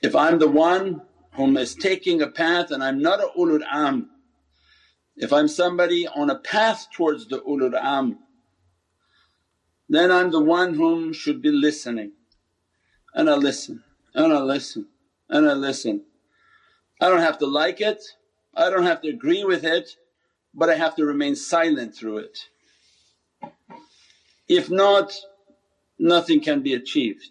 If 0.02 0.17
I'm 0.17 0.38
the 0.38 0.49
one 0.49 1.02
whom 1.35 1.57
is 1.57 1.75
taking 1.75 2.23
a 2.23 2.29
path 2.29 2.71
and 2.71 2.83
I'm 2.83 3.01
not 3.01 3.21
a 3.21 3.29
ulul 3.39 3.62
amr, 3.71 4.07
if 5.17 5.33
I'm 5.33 5.49
somebody 5.49 6.07
on 6.09 6.31
a 6.31 6.39
path 6.39 6.89
towards 6.95 7.29
the 7.29 7.41
ulul 7.41 7.75
amr, 7.81 8.17
then 9.89 10.11
I'm 10.11 10.31
the 10.31 10.41
one 10.41 10.75
whom 10.75 11.12
should 11.12 11.43
be 11.43 11.51
listening 11.51 12.12
and 13.15 13.29
I 13.29 13.35
listen 13.35 13.83
and 14.15 14.33
I 14.33 14.41
listen 14.41 14.89
and 15.29 15.49
I 15.49 15.55
listen. 15.55 16.05
I 17.01 17.09
don't 17.09 17.21
have 17.21 17.39
to 17.39 17.47
like 17.47 17.81
it, 17.81 18.03
I 18.55 18.71
don't 18.71 18.85
have 18.85 19.03
to 19.03 19.09
agree 19.09 19.45
with 19.45 19.65
it 19.65 19.97
but 20.55 20.69
I 20.69 20.75
have 20.75 20.97
to 20.97 21.05
remain 21.05 21.35
silent 21.37 21.95
through 21.95 22.19
it. 22.19 22.39
If 24.49 24.71
not, 24.71 25.15
nothing 25.99 26.41
can 26.41 26.62
be 26.62 26.75
achieved. 26.75 27.31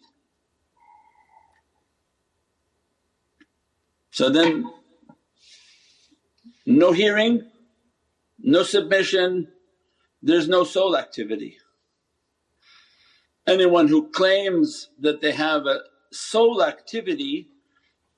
So 4.12 4.30
then 4.30 4.70
no 6.65 6.91
hearing, 6.91 7.50
no 8.39 8.63
submission, 8.63 9.48
there's 10.22 10.50
no 10.50 10.65
soul 10.65 10.98
activity. 10.98 11.58
Anyone 13.48 13.88
who 13.88 14.10
claims 14.10 14.89
that 15.00 15.22
they 15.22 15.32
have 15.32 15.65
a 15.65 15.82
soul 16.12 16.63
activity, 16.63 17.48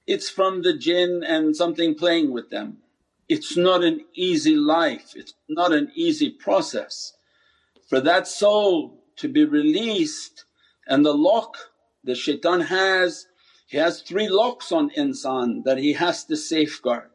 it's 0.08 0.30
from 0.30 0.64
the 0.64 0.76
jinn 0.76 1.24
and 1.26 1.56
something 1.56 1.96
playing 1.96 2.34
with 2.34 2.50
them. 2.50 2.78
It's 3.30 3.56
not 3.56 3.84
an 3.84 4.02
easy 4.16 4.56
life, 4.56 5.14
it's 5.16 5.34
not 5.48 5.72
an 5.72 5.92
easy 5.96 6.30
process. 6.30 7.14
For 7.88 8.02
that 8.02 8.28
soul 8.28 9.04
to 9.18 9.28
be 9.28 9.46
released 9.46 10.46
and 10.88 11.06
the 11.06 11.14
lock 11.14 11.56
that 12.04 12.16
shaitan 12.16 12.62
has, 12.62 13.28
he 13.74 13.80
has 13.80 14.04
three 14.04 14.30
locks 14.30 14.72
on 14.72 14.92
insan 14.92 15.64
that 15.64 15.80
he 15.80 15.94
has 15.94 16.26
to 16.26 16.38
safeguard. 16.38 17.10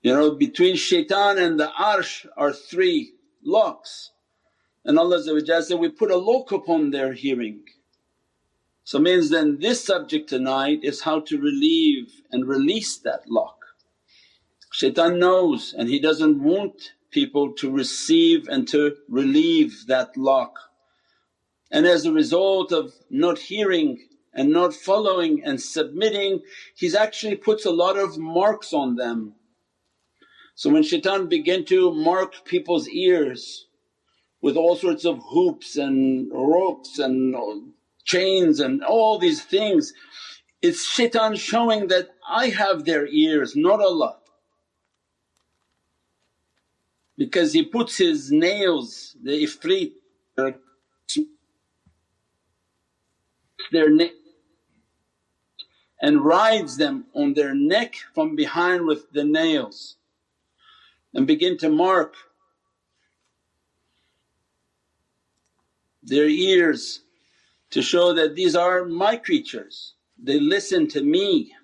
You 0.00 0.14
know 0.14 0.30
between 0.36 0.76
shaitan 0.76 1.38
and 1.38 1.58
the 1.58 1.72
arsh 1.76 2.24
are 2.36 2.52
three 2.52 3.14
locks 3.42 4.12
and 4.84 4.96
Allah 4.96 5.20
said, 5.24 5.76
we 5.80 5.88
put 5.88 6.12
a 6.12 6.16
lock 6.16 6.52
upon 6.52 6.92
their 6.92 7.14
hearing. 7.14 7.64
So 8.84 9.00
means 9.00 9.28
then 9.28 9.58
this 9.58 9.84
subject 9.84 10.28
tonight 10.28 10.84
is 10.84 11.02
how 11.02 11.18
to 11.22 11.40
relieve 11.40 12.22
and 12.30 12.46
release 12.46 12.98
that 12.98 13.28
lock. 13.28 13.58
Shaitan 14.70 15.18
knows 15.18 15.74
and 15.76 15.88
he 15.88 15.98
doesn't 15.98 16.40
want 16.40 16.92
people 17.10 17.54
to 17.54 17.68
receive 17.68 18.46
and 18.46 18.68
to 18.68 18.98
relieve 19.08 19.88
that 19.88 20.16
lock. 20.16 20.60
And 21.72 21.86
as 21.86 22.06
a 22.06 22.12
result 22.12 22.70
of 22.70 22.92
not 23.10 23.40
hearing 23.40 23.98
and 24.34 24.50
not 24.50 24.74
following 24.74 25.42
and 25.44 25.60
submitting, 25.60 26.40
he's 26.74 26.94
actually 26.94 27.36
puts 27.36 27.66
a 27.66 27.70
lot 27.70 27.98
of 27.98 28.18
marks 28.18 28.72
on 28.72 28.96
them. 28.96 29.34
So 30.54 30.70
when 30.70 30.82
shaitan 30.82 31.28
began 31.28 31.64
to 31.66 31.92
mark 31.92 32.44
people's 32.44 32.88
ears 32.88 33.66
with 34.40 34.56
all 34.56 34.76
sorts 34.76 35.04
of 35.04 35.20
hoops 35.30 35.76
and 35.76 36.30
ropes 36.32 36.98
and 36.98 37.34
chains 38.04 38.60
and 38.60 38.82
all 38.82 39.18
these 39.18 39.42
things, 39.42 39.92
it's 40.60 40.84
shaitan 40.84 41.36
showing 41.36 41.88
that 41.88 42.10
I 42.28 42.48
have 42.48 42.84
their 42.84 43.06
ears 43.06 43.54
not 43.56 43.80
Allah. 43.80 44.18
Because 47.18 47.52
he 47.52 47.64
puts 47.64 47.98
his 47.98 48.32
nails, 48.32 49.16
the 49.22 49.44
ifrit, 49.44 49.92
their 53.70 53.90
neck 53.90 54.12
and 56.02 56.24
rides 56.24 56.76
them 56.76 57.06
on 57.14 57.32
their 57.32 57.54
neck 57.54 57.94
from 58.12 58.34
behind 58.36 58.84
with 58.84 59.10
the 59.12 59.24
nails 59.24 59.96
and 61.14 61.26
begin 61.26 61.56
to 61.56 61.70
mark 61.70 62.14
their 66.02 66.28
ears 66.28 67.02
to 67.70 67.80
show 67.80 68.12
that 68.12 68.34
these 68.34 68.56
are 68.56 68.84
my 68.84 69.16
creatures, 69.16 69.94
they 70.22 70.38
listen 70.40 70.88
to 70.88 71.02
me. 71.02 71.54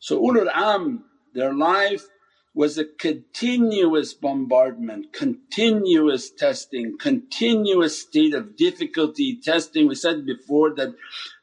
So 0.00 0.20
ulul 0.20 0.50
amr 0.52 0.98
their 1.34 1.54
life 1.54 2.06
was 2.54 2.78
a 2.78 2.84
continuous 2.84 4.14
bombardment, 4.14 5.12
continuous 5.12 6.30
testing, 6.30 6.98
continuous 6.98 8.02
state 8.02 8.34
of 8.34 8.56
difficulty 8.56 9.40
testing. 9.42 9.88
We 9.88 9.94
said 9.94 10.26
before 10.26 10.74
that 10.76 10.94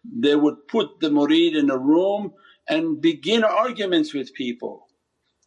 they 0.06 0.36
would 0.36 0.68
put 0.68 1.00
the 1.00 1.10
murid 1.10 1.58
in 1.58 1.72
a 1.72 1.78
room 1.78 2.34
and 2.68 3.02
begin 3.02 3.44
arguments 3.44 4.14
with 4.14 4.34
people 4.36 4.88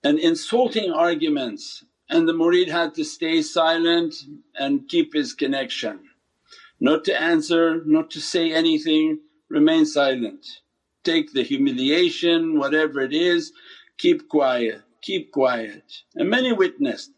and 0.05 0.19
insulting 0.19 0.93
arguments 0.93 1.85
and 2.11 2.29
the 2.29 2.35
murid 2.35 2.69
had 2.69 2.95
to 2.97 3.05
stay 3.05 3.43
silent 3.43 4.15
and 4.57 4.89
keep 4.89 5.15
his 5.15 5.33
connection, 5.33 6.01
not 6.81 7.05
to 7.05 7.21
answer, 7.21 7.83
not 7.87 8.11
to 8.11 8.21
say 8.21 8.53
anything, 8.53 9.21
remain 9.49 9.87
silent. 9.87 10.45
Take 11.05 11.33
the 11.33 11.43
humiliation, 11.45 12.59
whatever 12.59 13.01
it 13.01 13.13
is, 13.15 13.53
keep 13.99 14.29
quiet 14.29 14.83
keep 15.03 15.33
quiet. 15.33 16.03
And 16.15 16.31
many 16.31 16.53
witnessed, 16.53 17.11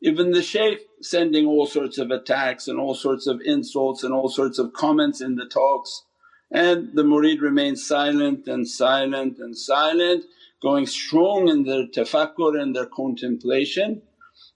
even 0.00 0.32
the 0.32 0.42
shaykh 0.42 0.80
sending 1.00 1.46
all 1.46 1.66
sorts 1.66 1.98
of 1.98 2.10
attacks 2.10 2.68
and 2.68 2.78
all 2.78 2.94
sorts 2.94 3.26
of 3.26 3.40
insults 3.44 4.02
and 4.02 4.14
all 4.14 4.28
sorts 4.28 4.58
of 4.58 4.72
comments 4.72 5.20
in 5.20 5.36
the 5.36 5.46
talks 5.46 6.04
and 6.50 6.94
the 6.94 7.02
murid 7.02 7.40
remained 7.40 7.78
silent 7.78 8.46
and 8.46 8.68
silent 8.68 9.38
and 9.38 9.56
silent 9.56 10.24
going 10.60 10.86
strong 10.86 11.48
in 11.48 11.64
their 11.64 11.86
tafakkur 11.86 12.60
and 12.60 12.76
their 12.76 12.86
contemplation 12.86 14.02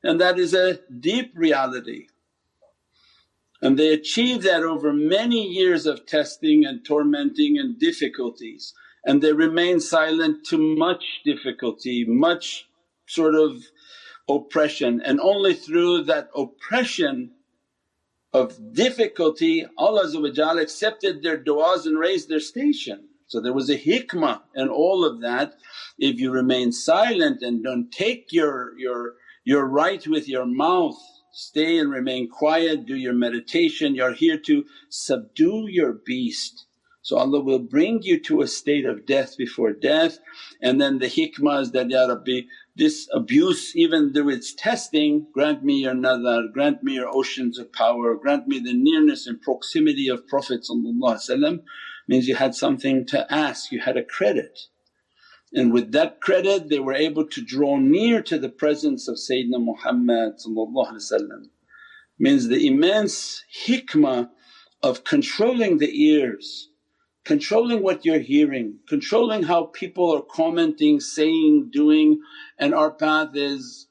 and 0.03 0.21
that 0.21 0.39
is 0.39 0.55
a 0.55 0.79
deep 1.01 1.33
reality. 1.35 2.07
And 3.63 3.79
they 3.79 3.93
achieve 3.93 4.43
that 4.43 4.63
over 4.63 4.93
many 4.93 5.43
years 5.49 5.87
of 5.87 6.07
testing 6.07 6.65
and 6.65 6.85
tormenting 6.85 7.59
and 7.59 7.79
difficulties 7.79 8.75
and 9.05 9.23
they 9.23 9.33
remain 9.33 9.81
silent 9.81 10.45
to 10.47 10.59
much 10.59 11.23
difficulty, 11.25 12.05
much 12.07 12.69
sort 13.07 13.35
of 13.35 13.63
oppression 14.29 15.01
and 15.05 15.21
only 15.21 15.55
through 15.55 16.05
that 16.05 16.29
oppression 16.35 17.31
of 18.33 18.75
difficulty 18.75 19.67
Allah 19.79 20.11
accepted 20.61 21.23
their 21.23 21.39
du'as 21.39 21.87
and 21.87 21.99
raised 21.99 22.29
their 22.29 22.41
station. 22.41 23.09
So 23.29 23.41
there 23.41 23.53
was 23.53 23.71
a 23.71 23.79
hikmah 23.79 24.43
in 24.55 24.69
all 24.69 25.05
of 25.05 25.21
that. 25.23 25.55
If 25.99 26.21
you 26.21 26.31
remain 26.31 26.73
silent 26.73 27.43
and 27.43 27.65
don't 27.65 27.91
take 27.91 28.33
your, 28.33 28.79
your, 28.79 29.15
your 29.45 29.67
right 29.67 30.07
with 30.07 30.29
your 30.29 30.47
mouth, 30.47 30.99
stay 31.33 31.79
and 31.79 31.91
remain 31.91 32.29
quiet, 32.29 32.87
do 32.87 32.95
your 32.95 33.15
meditation, 33.15 33.95
you're 33.95 34.13
here 34.13 34.39
to 34.39 34.65
subdue 34.91 35.67
your 35.69 35.93
beast 35.93 36.67
so 37.07 37.19
Allah 37.19 37.39
will 37.39 37.61
bring 37.61 38.03
you 38.03 38.19
to 38.23 38.41
a 38.41 38.49
state 38.49 38.85
of 38.85 39.07
death 39.07 39.37
before 39.39 39.73
death 39.73 40.19
and 40.61 40.81
then 40.81 40.99
the 40.99 41.07
hikmah 41.07 41.63
is 41.63 41.71
that, 41.71 41.89
Ya 41.89 42.05
Rabbi 42.05 42.41
this 42.77 43.09
abuse 43.13 43.75
even 43.75 44.13
through 44.13 44.29
its 44.31 44.55
testing, 44.55 45.27
grant 45.33 45.65
me 45.65 45.83
your 45.83 45.95
nadar, 45.95 46.53
grant 46.53 46.83
me 46.83 46.95
your 46.95 47.09
oceans 47.09 47.59
of 47.59 47.73
power, 47.73 48.15
grant 48.15 48.47
me 48.47 48.59
the 48.59 48.75
nearness 48.75 49.27
and 49.27 49.41
proximity 49.41 50.09
of 50.09 50.27
Prophet 50.29 50.67
means 52.09 52.29
you 52.29 52.37
had 52.37 52.55
something 52.55 53.07
to 53.07 53.33
ask, 53.33 53.73
you 53.73 53.81
had 53.81 53.97
a 53.97 54.05
credit. 54.05 54.59
And 55.55 55.73
with 55.73 55.93
that 55.93 56.21
credit 56.21 56.69
they 56.69 56.79
were 56.79 56.93
able 56.93 57.27
to 57.29 57.43
draw 57.43 57.79
near 57.79 58.21
to 58.23 58.39
the 58.39 58.51
presence 58.51 59.09
of 59.09 59.17
Sayyidina 59.17 59.65
Muhammad 59.65 60.35
means 62.19 62.49
the 62.49 62.67
immense 62.67 63.43
hikmah 63.67 64.29
of 64.83 65.05
controlling 65.05 65.79
the 65.79 66.05
ears, 66.05 66.69
controlling 67.27 67.83
what 67.83 68.05
you're 68.05 68.21
hearing, 68.21 68.79
controlling 68.89 69.43
how 69.43 69.65
people 69.65 70.15
are 70.15 70.23
commenting, 70.23 71.01
saying, 71.01 71.69
doing 71.73 72.21
and 72.57 72.73
our 72.73 72.91
path 72.91 73.31
is 73.35 73.89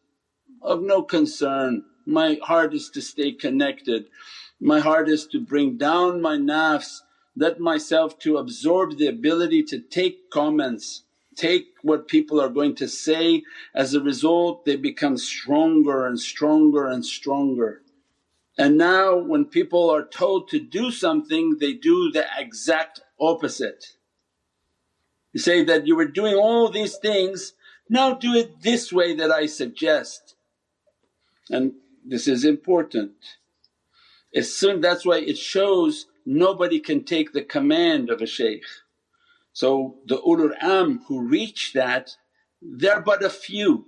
of 0.61 0.81
no 0.81 1.03
concern. 1.03 1.83
My 2.05 2.39
heart 2.41 2.73
is 2.73 2.89
to 2.91 3.01
stay 3.01 3.33
connected, 3.33 4.05
my 4.59 4.79
heart 4.79 5.09
is 5.09 5.27
to 5.27 5.39
bring 5.39 5.77
down 5.77 6.21
my 6.21 6.37
nafs, 6.37 7.01
let 7.35 7.59
myself 7.59 8.17
to 8.19 8.37
absorb 8.37 8.97
the 8.97 9.07
ability 9.07 9.63
to 9.63 9.79
take 9.79 10.29
comments, 10.29 11.03
take 11.35 11.67
what 11.81 12.07
people 12.07 12.39
are 12.39 12.49
going 12.49 12.75
to 12.75 12.87
say. 12.87 13.43
As 13.75 13.93
a 13.93 14.01
result 14.01 14.63
they 14.63 14.77
become 14.77 15.17
stronger 15.17 16.07
and 16.07 16.17
stronger 16.17 16.87
and 16.87 17.05
stronger. 17.05 17.81
And 18.57 18.77
now 18.77 19.17
when 19.17 19.45
people 19.45 19.89
are 19.89 20.05
told 20.05 20.47
to 20.49 20.59
do 20.59 20.89
something 20.89 21.57
they 21.59 21.73
do 21.73 22.11
the 22.13 22.25
exact 22.37 23.01
opposite. 23.19 23.97
You 25.33 25.39
say 25.39 25.63
that 25.65 25.85
you 25.87 25.95
were 25.95 26.07
doing 26.07 26.35
all 26.35 26.69
these 26.69 26.97
things, 26.97 27.53
now 27.89 28.13
do 28.13 28.33
it 28.33 28.61
this 28.61 28.91
way 28.91 29.15
that 29.15 29.31
I 29.31 29.45
suggest. 29.45 30.35
And 31.49 31.73
this 32.05 32.27
is 32.27 32.45
important. 32.45 33.13
As 34.33 34.53
soon 34.53 34.81
that's 34.81 35.05
why 35.05 35.19
it 35.19 35.37
shows 35.37 36.07
nobody 36.25 36.79
can 36.79 37.03
take 37.03 37.33
the 37.33 37.43
command 37.43 38.09
of 38.09 38.21
a 38.21 38.25
shaykh. 38.25 38.65
So 39.53 39.97
the 40.05 40.17
ulul 40.17 40.51
amr 40.61 40.99
who 41.07 41.21
reach 41.21 41.73
that 41.73 42.17
they're 42.61 43.01
but 43.01 43.23
a 43.23 43.29
few 43.29 43.85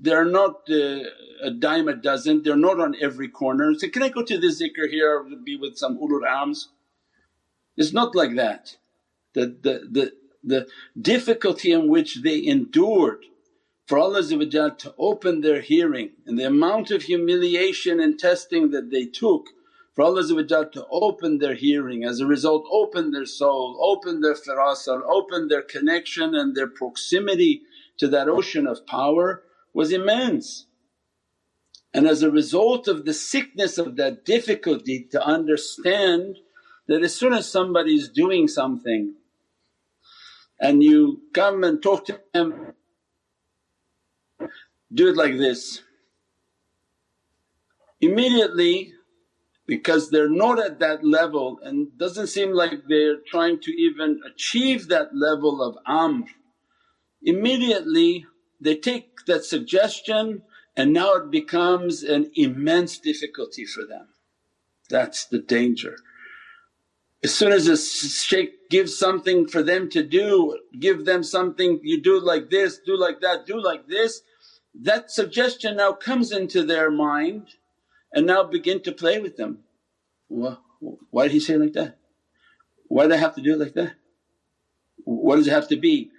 they're 0.00 0.24
not 0.24 0.68
uh, 0.70 1.00
a 1.42 1.50
dime 1.50 1.88
a 1.88 1.94
dozen, 1.94 2.42
they're 2.42 2.56
not 2.56 2.80
on 2.80 2.94
every 3.00 3.28
corner. 3.28 3.72
Say, 3.74 3.88
can 3.88 4.02
I 4.02 4.08
go 4.08 4.22
to 4.22 4.38
the 4.38 4.48
zikr 4.48 4.90
here 4.90 5.24
be 5.44 5.56
with 5.56 5.78
some 5.78 5.98
ulul 5.98 6.26
amrs? 6.28 6.66
It's 7.76 7.92
not 7.92 8.14
like 8.14 8.36
that. 8.36 8.76
The, 9.34 9.56
the, 9.60 9.88
the, 9.90 10.12
the 10.42 10.66
difficulty 11.00 11.72
in 11.72 11.88
which 11.88 12.22
they 12.22 12.44
endured 12.46 13.24
for 13.86 13.98
Allah 13.98 14.22
to 14.22 14.94
open 14.98 15.40
their 15.40 15.60
hearing 15.60 16.10
and 16.26 16.38
the 16.38 16.46
amount 16.46 16.90
of 16.90 17.02
humiliation 17.02 18.00
and 18.00 18.18
testing 18.18 18.70
that 18.70 18.90
they 18.90 19.06
took 19.06 19.46
for 19.94 20.02
Allah 20.02 20.46
to 20.46 20.86
open 20.90 21.38
their 21.38 21.54
hearing, 21.54 22.04
as 22.04 22.20
a 22.20 22.26
result 22.26 22.66
open 22.70 23.12
their 23.12 23.24
soul, 23.24 23.78
open 23.80 24.20
their 24.20 24.34
firasa, 24.34 25.00
open 25.06 25.48
their 25.48 25.62
connection 25.62 26.34
and 26.34 26.54
their 26.54 26.66
proximity 26.66 27.62
to 27.96 28.08
that 28.08 28.28
ocean 28.28 28.66
of 28.66 28.86
power 28.86 29.42
was 29.72 29.92
immense. 29.92 30.66
And 31.94 32.06
as 32.06 32.22
a 32.22 32.30
result 32.30 32.88
of 32.88 33.06
the 33.06 33.14
sickness 33.14 33.78
of 33.78 33.96
that 33.96 34.24
difficulty 34.26 35.08
to 35.12 35.24
understand 35.24 36.36
that 36.88 37.02
as 37.02 37.14
soon 37.14 37.32
as 37.32 37.50
somebody 37.50 37.94
is 37.94 38.08
doing 38.08 38.48
something 38.48 39.14
and 40.60 40.82
you 40.82 41.22
come 41.32 41.64
and 41.64 41.82
talk 41.82 42.06
to 42.06 42.20
them, 42.32 42.72
do 44.92 45.08
it 45.08 45.16
like 45.16 45.36
this. 45.36 45.82
Immediately 48.00 48.92
because 49.66 50.10
they're 50.10 50.30
not 50.30 50.60
at 50.60 50.78
that 50.78 51.04
level 51.04 51.58
and 51.62 51.96
doesn't 51.98 52.28
seem 52.28 52.52
like 52.52 52.86
they're 52.88 53.18
trying 53.26 53.58
to 53.60 53.72
even 53.72 54.20
achieve 54.24 54.88
that 54.88 55.14
level 55.14 55.62
of 55.62 55.76
amr. 55.86 56.26
Immediately 57.22 58.26
they 58.60 58.76
take 58.76 59.24
that 59.26 59.44
suggestion 59.44 60.42
and 60.76 60.92
now 60.92 61.14
it 61.14 61.30
becomes 61.30 62.02
an 62.02 62.30
immense 62.34 62.98
difficulty 62.98 63.64
for 63.64 63.84
them. 63.84 64.08
That's 64.88 65.24
the 65.24 65.40
danger. 65.40 65.96
As 67.26 67.34
soon 67.34 67.50
as 67.50 67.66
a 67.66 67.76
shaykh 67.76 68.70
gives 68.70 68.96
something 68.96 69.48
for 69.48 69.60
them 69.60 69.90
to 69.90 70.04
do, 70.04 70.60
give 70.78 71.04
them 71.04 71.24
something, 71.24 71.80
you 71.82 72.00
do 72.00 72.20
like 72.20 72.50
this, 72.50 72.78
do 72.78 72.96
like 72.96 73.20
that, 73.20 73.46
do 73.46 73.60
like 73.60 73.88
this, 73.88 74.22
that 74.82 75.10
suggestion 75.10 75.76
now 75.78 75.90
comes 75.90 76.30
into 76.30 76.62
their 76.62 76.88
mind 76.88 77.48
and 78.12 78.26
now 78.26 78.44
begin 78.44 78.80
to 78.84 78.92
play 78.92 79.18
with 79.18 79.36
them. 79.36 79.64
Why 80.28 81.24
did 81.24 81.32
he 81.32 81.40
say 81.40 81.56
like 81.56 81.72
that? 81.72 81.98
Why 82.86 83.02
do 83.02 83.08
they 83.08 83.18
have 83.18 83.34
to 83.34 83.42
do 83.42 83.54
it 83.54 83.58
like 83.58 83.74
that? 83.74 83.94
What 85.02 85.34
does 85.34 85.48
it 85.48 85.52
have 85.58 85.66
to 85.70 85.76
be? 85.76 86.12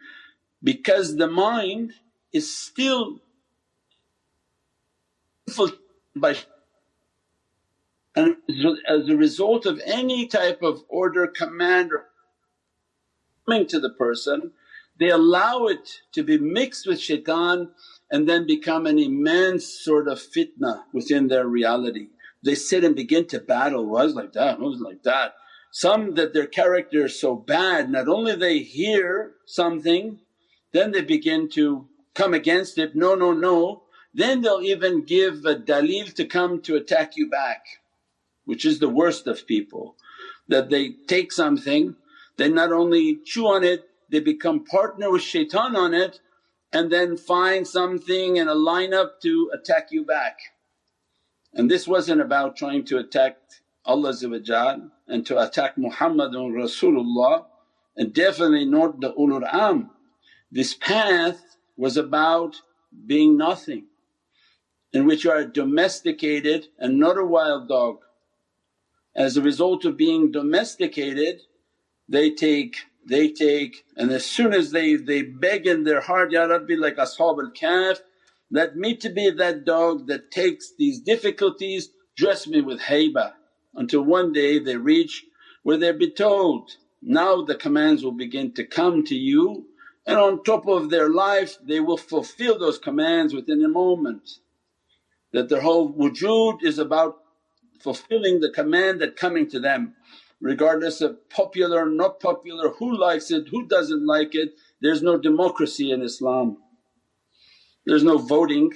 Because 0.61 1.15
the 1.15 1.29
mind 1.29 1.93
is 2.33 2.53
still 2.53 3.21
by 6.13 6.35
and 8.17 8.35
as 8.89 9.09
a 9.09 9.15
result 9.15 9.65
of 9.65 9.81
any 9.85 10.27
type 10.27 10.61
of 10.61 10.83
order, 10.89 11.27
command 11.27 11.91
coming 13.45 13.67
to 13.67 13.79
the 13.79 13.91
person 13.91 14.51
they 14.99 15.09
allow 15.09 15.67
it 15.67 16.01
to 16.13 16.23
be 16.23 16.39
mixed 16.39 16.87
with 16.87 16.99
shaitan 16.99 17.69
and 18.11 18.27
then 18.27 18.47
become 18.47 18.87
an 18.87 18.97
immense 18.97 19.65
sort 19.65 20.07
of 20.07 20.17
fitna 20.19 20.83
within 20.91 21.27
their 21.27 21.47
reality. 21.47 22.07
They 22.43 22.55
sit 22.55 22.83
and 22.83 22.95
begin 22.95 23.27
to 23.27 23.39
battle, 23.39 23.85
was 23.85 24.15
like 24.15 24.33
that, 24.33 24.59
was 24.59 24.79
like 24.79 25.03
that. 25.03 25.35
Some 25.71 26.15
that 26.15 26.33
their 26.33 26.47
character 26.47 27.05
is 27.05 27.19
so 27.19 27.35
bad 27.35 27.91
not 27.91 28.07
only 28.07 28.35
they 28.35 28.59
hear 28.59 29.33
something 29.45 30.19
then 30.71 30.91
they 30.91 31.01
begin 31.01 31.49
to 31.49 31.87
come 32.13 32.33
against 32.33 32.77
it, 32.77 32.95
no, 32.95 33.15
no, 33.15 33.31
no, 33.33 33.83
then 34.13 34.41
they'll 34.41 34.61
even 34.61 35.03
give 35.03 35.45
a 35.45 35.55
dalil 35.55 36.13
to 36.13 36.25
come 36.25 36.61
to 36.61 36.75
attack 36.75 37.15
you 37.15 37.29
back, 37.29 37.65
which 38.47 38.65
is 38.65 38.79
the 38.79 38.89
worst 38.89 39.27
of 39.27 39.45
people. 39.45 39.95
That 40.47 40.69
they 40.69 40.93
take 41.07 41.33
something, 41.33 41.95
they 42.37 42.49
not 42.49 42.71
only 42.71 43.19
chew 43.25 43.45
on 43.45 43.63
it, 43.63 43.89
they 44.09 44.21
become 44.21 44.63
partner 44.63 45.11
with 45.11 45.21
shaitan 45.21 45.75
on 45.75 45.93
it 45.93 46.21
and 46.71 46.89
then 46.89 47.17
find 47.17 47.67
something 47.67 48.39
and 48.39 48.49
a 48.49 48.55
lineup 48.55 49.19
to 49.23 49.51
attack 49.53 49.89
you 49.91 50.05
back. 50.05 50.37
And 51.53 51.69
this 51.69 51.87
wasn't 51.87 52.21
about 52.21 52.55
trying 52.55 52.85
to 52.85 52.99
attack 52.99 53.37
Allah 53.85 54.13
and 55.07 55.25
to 55.25 55.43
attack 55.43 55.75
Muhammadun 55.75 56.53
Rasulullah 56.53 57.45
and 57.97 58.13
definitely 58.13 58.65
not 58.65 59.01
the 59.01 59.11
ulul 59.13 59.53
amr. 59.53 59.89
This 60.49 60.73
path 60.73 61.57
was 61.75 61.97
about 61.97 62.61
being 63.05 63.37
nothing 63.37 63.87
in 64.93 65.05
which 65.05 65.25
you 65.25 65.31
are 65.31 65.43
domesticated 65.43 66.67
and 66.79 66.97
not 66.97 67.17
a 67.17 67.25
wild 67.25 67.67
dog. 67.67 67.97
As 69.17 69.35
a 69.35 69.41
result 69.41 69.83
of 69.83 69.97
being 69.97 70.31
domesticated 70.31 71.41
they 72.07 72.29
take, 72.29 72.77
they 73.09 73.29
take 73.31 73.83
and 73.97 74.11
as 74.11 74.25
soon 74.25 74.53
as 74.53 74.71
they, 74.71 74.95
they 74.95 75.23
beg 75.23 75.67
in 75.67 75.83
their 75.83 76.01
heart, 76.01 76.31
Ya 76.31 76.45
Rabbi 76.45 76.75
like 76.75 76.97
Ashab 76.97 77.43
al-Kahf, 77.43 77.99
let 78.51 78.77
me 78.77 78.95
to 78.97 79.09
be 79.09 79.31
that 79.31 79.65
dog 79.65 80.07
that 80.07 80.31
takes 80.31 80.71
these 80.77 80.99
difficulties, 81.01 81.89
dress 82.15 82.47
me 82.47 82.61
with 82.61 82.79
haiba 82.79 83.33
until 83.75 84.03
one 84.03 84.31
day 84.33 84.59
they 84.59 84.77
reach 84.77 85.25
where 85.63 85.77
they'll 85.77 85.97
be 85.97 86.11
told, 86.11 86.71
now 87.01 87.41
the 87.43 87.55
commands 87.55 88.03
will 88.03 88.13
begin 88.13 88.53
to 88.53 88.63
come 88.63 89.03
to 89.05 89.15
you 89.15 89.65
and 90.05 90.17
on 90.17 90.43
top 90.43 90.67
of 90.67 90.91
their 90.91 91.09
life 91.09 91.57
they 91.65 91.79
will 91.79 91.97
fulfill 91.97 92.59
those 92.59 92.77
commands 92.77 93.33
within 93.33 93.65
a 93.65 93.69
moment. 93.69 94.39
That 95.33 95.49
their 95.49 95.61
whole 95.61 95.91
wujood 95.91 96.63
is 96.63 96.79
about 96.79 97.17
fulfilling 97.79 98.39
the 98.39 98.51
command 98.51 99.01
that 99.01 99.15
coming 99.15 99.49
to 99.49 99.59
them 99.59 99.95
regardless 100.39 101.01
of 101.01 101.29
popular 101.29 101.83
or 101.83 101.89
not 101.89 102.19
popular, 102.19 102.69
who 102.69 102.95
likes 102.95 103.31
it, 103.31 103.47
who 103.49 103.67
doesn't 103.67 104.05
like 104.05 104.35
it. 104.35 104.55
There's 104.81 105.01
no 105.01 105.17
democracy 105.17 105.91
in 105.91 106.01
Islam, 106.01 106.57
there's 107.85 108.03
no 108.03 108.17
voting, 108.17 108.73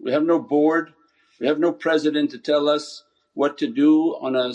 we 0.00 0.12
have 0.12 0.24
no 0.24 0.38
board, 0.38 0.92
we 1.40 1.46
have 1.46 1.58
no 1.58 1.72
president 1.72 2.30
to 2.30 2.38
tell 2.38 2.68
us 2.68 3.04
what 3.34 3.58
to 3.58 3.68
do 3.68 4.16
on 4.20 4.34
a 4.36 4.52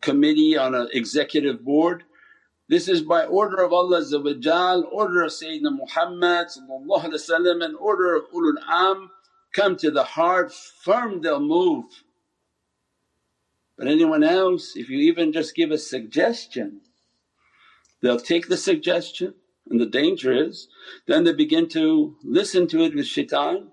committee, 0.00 0.56
on 0.56 0.74
an 0.74 0.88
executive 0.92 1.64
board. 1.64 2.04
This 2.68 2.88
is 2.88 3.00
by 3.02 3.24
order 3.24 3.62
of 3.62 3.72
Allah 3.72 4.00
order 4.00 5.22
of 5.22 5.30
Sayyidina 5.30 5.74
Muhammad 5.74 6.48
and 7.62 7.76
order 7.76 8.14
of 8.14 8.24
ulul 8.30 8.62
amr 8.68 9.08
come 9.54 9.76
to 9.76 9.90
the 9.90 10.04
heart 10.04 10.52
firm 10.52 11.22
they'll 11.22 11.40
move. 11.40 11.86
But 13.78 13.86
anyone 13.88 14.24
else 14.24 14.72
if 14.76 14.88
you 14.90 14.98
even 14.98 15.32
just 15.32 15.54
give 15.54 15.70
a 15.70 15.78
suggestion 15.78 16.80
they'll 18.02 18.20
take 18.20 18.48
the 18.48 18.56
suggestion 18.56 19.34
and 19.68 19.80
the 19.80 19.86
danger 19.86 20.32
is 20.32 20.68
then 21.06 21.24
they 21.24 21.32
begin 21.32 21.68
to 21.70 22.16
listen 22.24 22.66
to 22.68 22.82
it 22.82 22.94
with 22.94 23.06
shaitan, 23.06 23.68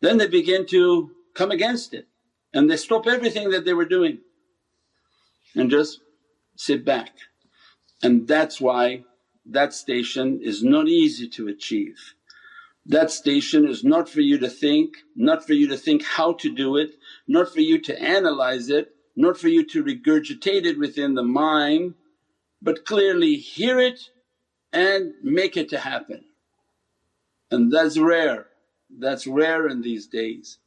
then 0.00 0.18
they 0.18 0.26
begin 0.26 0.66
to 0.66 1.10
come 1.34 1.50
against 1.50 1.92
it 1.94 2.06
and 2.52 2.70
they 2.70 2.76
stop 2.76 3.06
everything 3.06 3.50
that 3.50 3.64
they 3.64 3.74
were 3.74 3.84
doing 3.84 4.18
and 5.54 5.70
just 5.70 6.00
sit 6.56 6.84
back. 6.84 7.12
And 8.02 8.28
that's 8.28 8.60
why 8.60 9.04
that 9.44 9.72
station 9.72 10.40
is 10.42 10.62
not 10.62 10.88
easy 10.88 11.28
to 11.30 11.48
achieve. 11.48 12.14
That 12.84 13.10
station 13.10 13.66
is 13.66 13.82
not 13.82 14.08
for 14.08 14.20
you 14.20 14.38
to 14.38 14.48
think, 14.48 14.90
not 15.16 15.44
for 15.46 15.54
you 15.54 15.66
to 15.68 15.76
think 15.76 16.04
how 16.04 16.34
to 16.34 16.54
do 16.54 16.76
it 16.76 16.92
not 17.28 17.52
for 17.52 17.60
you 17.60 17.78
to 17.80 18.00
analyze 18.00 18.68
it, 18.68 18.95
not 19.16 19.38
for 19.38 19.48
you 19.48 19.64
to 19.66 19.84
regurgitate 19.84 20.66
it 20.66 20.78
within 20.78 21.14
the 21.14 21.24
mind 21.24 21.94
but 22.62 22.84
clearly 22.84 23.36
hear 23.36 23.78
it 23.80 24.00
and 24.72 25.12
make 25.22 25.56
it 25.56 25.68
to 25.70 25.78
happen. 25.78 26.24
And 27.50 27.72
that's 27.72 27.98
rare, 27.98 28.48
that's 29.00 29.26
rare 29.26 29.68
in 29.68 29.82
these 29.82 30.06
days. 30.06 30.58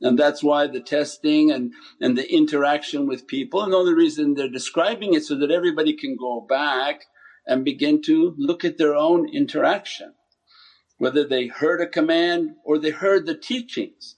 And 0.00 0.18
that's 0.18 0.42
why 0.44 0.66
the 0.66 0.80
testing 0.80 1.50
and, 1.50 1.72
and 2.00 2.18
the 2.18 2.32
interaction 2.32 3.06
with 3.06 3.26
people 3.28 3.62
and 3.62 3.72
the 3.72 3.78
only 3.78 3.94
reason 3.94 4.34
they're 4.34 4.48
describing 4.48 5.14
it 5.14 5.24
so 5.24 5.36
that 5.38 5.50
everybody 5.50 5.94
can 5.94 6.16
go 6.16 6.44
back 6.48 7.02
and 7.46 7.64
begin 7.64 8.02
to 8.02 8.34
look 8.38 8.64
at 8.64 8.78
their 8.78 8.94
own 8.94 9.28
interaction. 9.28 10.14
Whether 10.98 11.24
they 11.24 11.48
heard 11.48 11.80
a 11.80 11.86
command 11.88 12.50
or 12.64 12.78
they 12.78 12.90
heard 12.90 13.26
the 13.26 13.36
teachings 13.36 14.16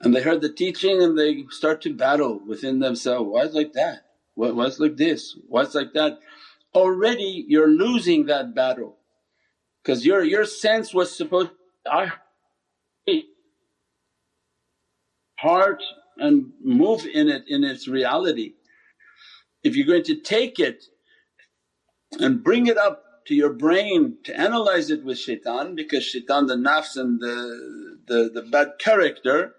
and 0.00 0.14
they 0.14 0.22
heard 0.22 0.40
the 0.40 0.52
teaching 0.52 1.02
and 1.02 1.18
they 1.18 1.44
start 1.50 1.82
to 1.82 1.94
battle 1.94 2.40
within 2.46 2.78
themselves, 2.78 3.28
why 3.28 3.42
is 3.42 3.54
like 3.54 3.72
that? 3.72 4.06
Why, 4.34 4.50
why 4.50 4.64
is 4.64 4.78
like 4.78 4.96
this? 4.96 5.36
Why 5.48 5.62
is 5.62 5.74
like 5.74 5.92
that? 5.94 6.18
Already 6.74 7.44
you're 7.48 7.70
losing 7.70 8.26
that 8.26 8.54
battle 8.54 8.98
because 9.82 10.06
your, 10.06 10.22
your 10.22 10.44
sense 10.44 10.94
was 10.94 11.16
supposed 11.16 11.50
I 11.90 12.12
heart 15.38 15.82
and 16.16 16.52
move 16.62 17.06
in 17.06 17.28
it 17.28 17.44
in 17.46 17.64
its 17.64 17.88
reality. 17.88 18.54
If 19.62 19.76
you're 19.76 19.86
going 19.86 20.04
to 20.04 20.20
take 20.20 20.58
it 20.58 20.84
and 22.18 22.42
bring 22.42 22.66
it 22.66 22.76
up 22.76 23.04
to 23.26 23.34
your 23.34 23.52
brain 23.52 24.18
to 24.24 24.38
analyze 24.38 24.90
it 24.90 25.04
with 25.04 25.18
shaitan 25.18 25.74
because 25.74 26.04
shaitan 26.04 26.46
the 26.46 26.56
nafs 26.56 26.96
and 26.96 27.20
the, 27.20 27.98
the, 28.06 28.30
the 28.34 28.42
bad 28.42 28.72
character 28.78 29.54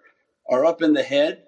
are 0.50 0.66
up 0.66 0.82
in 0.82 0.94
the 0.94 1.04
head 1.04 1.44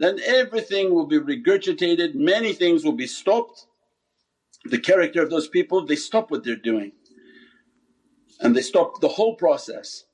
then 0.00 0.18
everything 0.24 0.94
will 0.94 1.06
be 1.06 1.18
regurgitated, 1.18 2.14
many 2.14 2.54
things 2.54 2.84
will 2.84 2.92
be 2.94 3.06
stopped. 3.06 3.66
The 4.64 4.78
character 4.78 5.22
of 5.22 5.30
those 5.30 5.46
people 5.46 5.84
they 5.84 5.96
stop 5.96 6.30
what 6.30 6.42
they're 6.42 6.56
doing 6.56 6.92
and 8.40 8.56
they 8.56 8.62
stop 8.62 9.00
the 9.00 9.08
whole 9.08 9.36
process. 9.36 10.04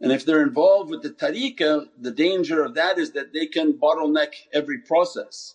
And 0.00 0.10
if 0.10 0.26
they're 0.26 0.42
involved 0.42 0.90
with 0.90 1.02
the 1.02 1.10
tariqah 1.10 1.88
the 1.96 2.10
danger 2.10 2.62
of 2.64 2.74
that 2.74 2.98
is 2.98 3.12
that 3.12 3.32
they 3.32 3.46
can 3.46 3.74
bottleneck 3.74 4.34
every 4.52 4.78
process. 4.78 5.54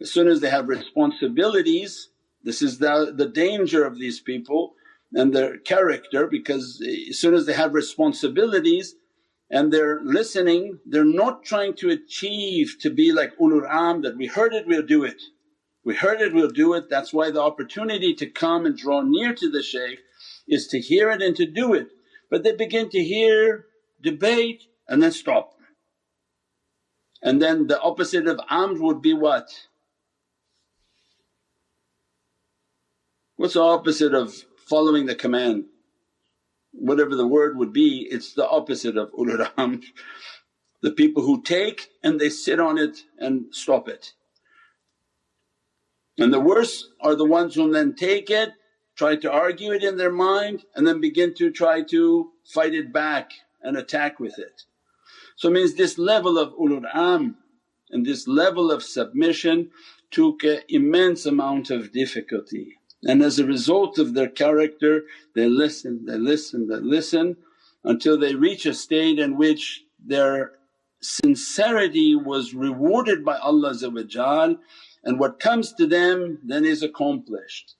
As 0.00 0.12
soon 0.12 0.26
as 0.26 0.40
they 0.40 0.50
have 0.50 0.68
responsibilities 0.68 2.08
this 2.42 2.62
is 2.62 2.78
the, 2.78 3.12
the 3.16 3.28
danger 3.28 3.84
of 3.84 3.98
these 3.98 4.18
people 4.18 4.74
and 5.12 5.32
their 5.32 5.58
character 5.58 6.26
because 6.26 6.82
as 7.08 7.18
soon 7.18 7.34
as 7.34 7.46
they 7.46 7.52
have 7.52 7.74
responsibilities 7.74 8.96
and 9.50 9.72
they're 9.72 10.00
listening 10.04 10.78
they're 10.86 11.04
not 11.04 11.42
trying 11.42 11.74
to 11.74 11.90
achieve 11.90 12.76
to 12.80 12.90
be 12.90 13.12
like 13.12 13.36
ulul 13.38 13.68
amr 13.68 14.02
that 14.02 14.16
we 14.16 14.26
heard 14.26 14.54
it 14.54 14.66
we'll 14.66 14.82
do 14.82 15.04
it. 15.04 15.20
We 15.84 15.94
heard 15.94 16.20
it 16.20 16.32
we'll 16.34 16.50
do 16.50 16.74
it 16.74 16.88
that's 16.88 17.12
why 17.12 17.30
the 17.30 17.42
opportunity 17.42 18.14
to 18.14 18.26
come 18.26 18.66
and 18.66 18.76
draw 18.76 19.02
near 19.02 19.34
to 19.34 19.50
the 19.50 19.62
shaykh 19.62 20.00
is 20.48 20.66
to 20.68 20.80
hear 20.80 21.10
it 21.10 21.22
and 21.22 21.34
to 21.36 21.46
do 21.46 21.74
it. 21.74 21.88
But 22.30 22.42
they 22.42 22.52
begin 22.52 22.90
to 22.90 23.02
hear, 23.02 23.66
debate 24.02 24.64
and 24.88 25.02
then 25.02 25.12
stop. 25.12 25.54
And 27.22 27.40
then 27.40 27.66
the 27.66 27.80
opposite 27.80 28.26
of 28.26 28.40
amr 28.48 28.80
would 28.80 29.02
be 29.02 29.14
what? 29.14 29.48
What's 33.36 33.54
the 33.54 33.62
opposite 33.62 34.14
of 34.14 34.34
following 34.68 35.06
the 35.06 35.14
command? 35.14 35.64
Whatever 36.72 37.14
the 37.16 37.26
word 37.26 37.56
would 37.56 37.72
be 37.72 38.06
it's 38.10 38.34
the 38.34 38.48
opposite 38.48 38.96
of 38.96 39.12
ulul. 39.12 39.82
The 40.82 40.92
people 40.92 41.22
who 41.22 41.42
take 41.42 41.88
and 42.02 42.18
they 42.18 42.30
sit 42.30 42.58
on 42.58 42.78
it 42.78 43.04
and 43.18 43.46
stop 43.54 43.88
it. 43.88 44.14
And 46.18 46.32
the 46.32 46.40
worst 46.40 46.88
are 47.00 47.14
the 47.14 47.24
ones 47.24 47.54
who 47.54 47.70
then 47.70 47.94
take 47.94 48.30
it, 48.30 48.50
try 48.96 49.16
to 49.16 49.30
argue 49.30 49.72
it 49.72 49.82
in 49.82 49.96
their 49.96 50.12
mind 50.12 50.64
and 50.74 50.86
then 50.86 51.00
begin 51.00 51.34
to 51.34 51.50
try 51.50 51.82
to 51.82 52.30
fight 52.44 52.74
it 52.74 52.92
back 52.92 53.32
and 53.62 53.76
attack 53.76 54.20
with 54.20 54.38
it. 54.38 54.64
So 55.36 55.48
it 55.48 55.52
means 55.52 55.74
this 55.74 55.98
level 55.98 56.38
of 56.38 56.52
ulul 56.54 56.84
and 57.90 58.06
this 58.06 58.28
level 58.28 58.70
of 58.70 58.82
submission 58.82 59.70
took 60.10 60.44
an 60.44 60.60
immense 60.68 61.26
amount 61.26 61.70
of 61.70 61.92
difficulty. 61.92 62.79
And 63.04 63.22
as 63.22 63.38
a 63.38 63.46
result 63.46 63.98
of 63.98 64.14
their 64.14 64.28
character 64.28 65.04
they 65.34 65.46
listen, 65.46 66.04
they 66.06 66.18
listen, 66.18 66.68
they 66.68 66.76
listen 66.76 67.36
until 67.84 68.18
they 68.18 68.34
reach 68.34 68.66
a 68.66 68.74
state 68.74 69.18
in 69.18 69.36
which 69.36 69.84
their 70.04 70.52
sincerity 71.00 72.14
was 72.14 72.52
rewarded 72.52 73.24
by 73.24 73.38
Allah 73.38 73.74
and 75.02 75.18
what 75.18 75.40
comes 75.40 75.72
to 75.74 75.86
them 75.86 76.38
then 76.44 76.64
is 76.66 76.82
accomplished. 76.82 77.74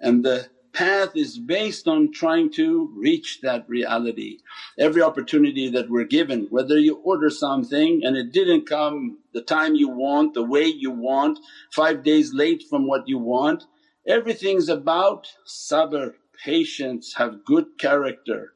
And 0.00 0.24
the 0.24 0.48
path 0.72 1.10
is 1.14 1.38
based 1.38 1.86
on 1.86 2.10
trying 2.10 2.50
to 2.52 2.90
reach 2.96 3.40
that 3.42 3.68
reality. 3.68 4.38
Every 4.78 5.02
opportunity 5.02 5.68
that 5.70 5.90
we're 5.90 6.04
given 6.04 6.46
whether 6.50 6.78
you 6.78 6.96
order 6.96 7.28
something 7.30 8.00
and 8.02 8.16
it 8.16 8.32
didn't 8.32 8.66
come 8.66 9.18
the 9.34 9.42
time 9.42 9.74
you 9.74 9.88
want, 9.88 10.34
the 10.34 10.42
way 10.42 10.64
you 10.64 10.90
want, 10.90 11.38
five 11.70 12.02
days 12.02 12.32
late 12.32 12.64
from 12.68 12.86
what 12.86 13.06
you 13.06 13.18
want 13.18 13.64
Everything's 14.06 14.68
about 14.68 15.28
sabr, 15.46 16.14
patience, 16.44 17.14
have 17.16 17.44
good 17.44 17.66
character. 17.78 18.54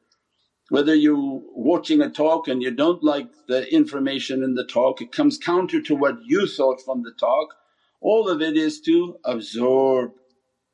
Whether 0.69 0.95
you're 0.95 1.41
watching 1.55 2.01
a 2.01 2.09
talk 2.09 2.47
and 2.47 2.61
you 2.61 2.71
don't 2.71 3.03
like 3.03 3.29
the 3.47 3.71
information 3.73 4.43
in 4.43 4.55
the 4.55 4.65
talk, 4.65 5.01
it 5.01 5.11
comes 5.13 5.37
counter 5.37 5.81
to 5.83 5.95
what 5.95 6.17
you 6.23 6.47
thought 6.47 6.81
from 6.81 7.03
the 7.03 7.13
talk, 7.19 7.55
all 8.01 8.29
of 8.29 8.41
it 8.41 8.57
is 8.57 8.81
to 8.81 9.17
absorb, 9.25 10.11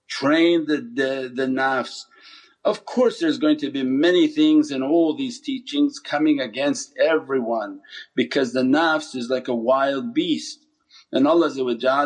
train 0.10 0.66
the, 0.68 0.78
the, 0.78 1.32
the 1.34 1.48
nafs. 1.48 2.06
Of 2.66 2.86
course 2.86 3.20
there's 3.20 3.40
going 3.40 3.58
to 3.60 3.72
be 3.72 3.84
many 3.84 4.28
things 4.28 4.72
in 4.72 4.84
all 4.84 5.16
these 5.16 5.40
teachings 5.40 6.00
coming 6.00 6.40
against 6.42 6.94
everyone 7.00 7.82
because 8.16 8.54
the 8.54 8.64
nafs 8.64 9.16
is 9.16 9.30
like 9.30 9.48
a 9.48 9.56
wild 9.56 10.14
beast 10.14 10.65
and 11.12 11.28
Allah 11.28 11.48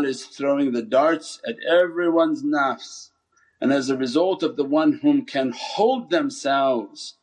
is 0.04 0.26
throwing 0.26 0.72
the 0.72 0.82
darts 0.82 1.40
at 1.48 1.56
everyone's 1.64 2.44
nafs. 2.44 3.10
And 3.62 3.74
as 3.74 3.90
a 3.90 3.98
result 3.98 4.44
of 4.44 4.56
the 4.56 4.64
one 4.64 5.00
whom 5.02 5.26
can 5.26 5.54
hold 5.56 6.10
themselves 6.10 7.18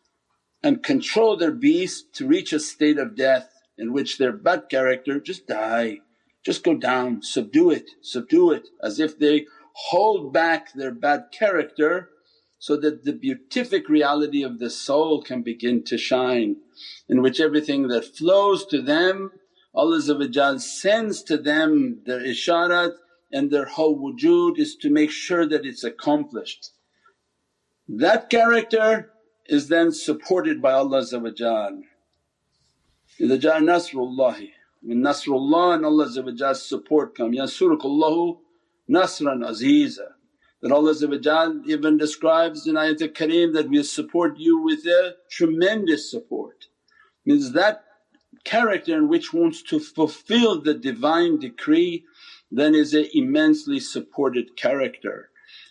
and 0.63 0.83
control 0.83 1.37
their 1.37 1.53
beast 1.53 2.13
to 2.15 2.27
reach 2.27 2.53
a 2.53 2.61
state 2.61 2.99
of 2.99 3.17
death 3.17 3.51
in 3.79 3.93
which 3.93 4.19
their 4.19 4.33
bad 4.33 4.69
character 4.69 5.21
just 5.21 5.47
die, 5.47 5.99
just 6.45 6.65
go 6.65 6.75
down, 6.77 7.23
subdue 7.23 7.71
it, 7.71 7.91
subdue 8.03 8.51
it 8.53 8.69
as 8.83 8.99
if 8.99 9.19
they 9.19 9.47
hold 9.75 10.33
back 10.33 10.73
their 10.73 10.91
bad 10.93 11.27
character 11.31 12.09
so 12.59 12.77
that 12.77 13.05
the 13.05 13.13
beatific 13.13 13.89
reality 13.89 14.43
of 14.43 14.59
the 14.59 14.71
soul 14.71 15.23
can 15.23 15.43
begin 15.43 15.85
to 15.85 15.99
shine 15.99 16.57
in 17.09 17.23
which 17.23 17.41
everything 17.41 17.89
that 17.89 18.17
flows 18.17 18.67
to 18.67 18.81
them 18.81 19.31
Allah 19.76 20.60
sends 20.60 21.24
to 21.24 21.38
them 21.38 22.02
their 22.06 22.20
isharat 22.20 22.94
and 23.32 23.50
their 23.50 23.66
whole 23.66 23.98
wujud 23.98 24.58
is 24.60 24.76
to 24.78 24.90
make 24.90 25.12
sure 25.12 25.48
that 25.48 25.66
it's 25.66 25.84
accomplished. 25.84 26.72
That 27.88 28.30
character 28.30 29.12
is 29.48 29.68
then 29.68 29.92
supported 29.92 30.62
by 30.62 30.74
Allah 30.74 31.02
إِذَا 31.02 31.34
جَاءَ 33.20 33.60
نَصْرُ 33.62 34.52
when 34.82 35.04
Nasrullah 35.04 35.76
and 35.76 35.86
Allah's 35.86 36.68
support 36.68 37.16
come, 37.16 37.34
Yansurukallahu 37.34 38.40
nasran 38.90 39.46
aziza. 39.48 40.14
That 40.62 40.72
Allah 40.72 41.62
even 41.68 41.98
describes 41.98 42.68
in 42.68 42.76
Ayatul 42.76 43.14
Kareem 43.14 43.54
that 43.54 43.70
we 43.70 43.84
support 43.84 44.38
you 44.38 44.60
with 44.60 44.86
a 44.86 45.16
tremendous 45.30 46.10
support. 46.10 46.66
Means 47.26 47.52
that 47.54 47.84
character 48.47 48.97
in 48.97 49.09
which 49.09 49.35
wants 49.35 49.61
to 49.61 49.81
fulfill 49.81 50.63
the 50.63 50.73
divine 50.73 51.37
decree 51.39 52.05
then 52.51 52.77
is 52.77 52.95
a 52.95 53.11
immensely 53.19 53.81
supported 53.81 54.57
character 54.57 55.31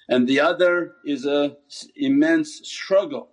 and 0.09 0.27
the 0.27 0.39
other 0.39 0.93
is 1.05 1.25
a 1.25 1.55
immense 1.95 2.61
struggle. 2.63 3.29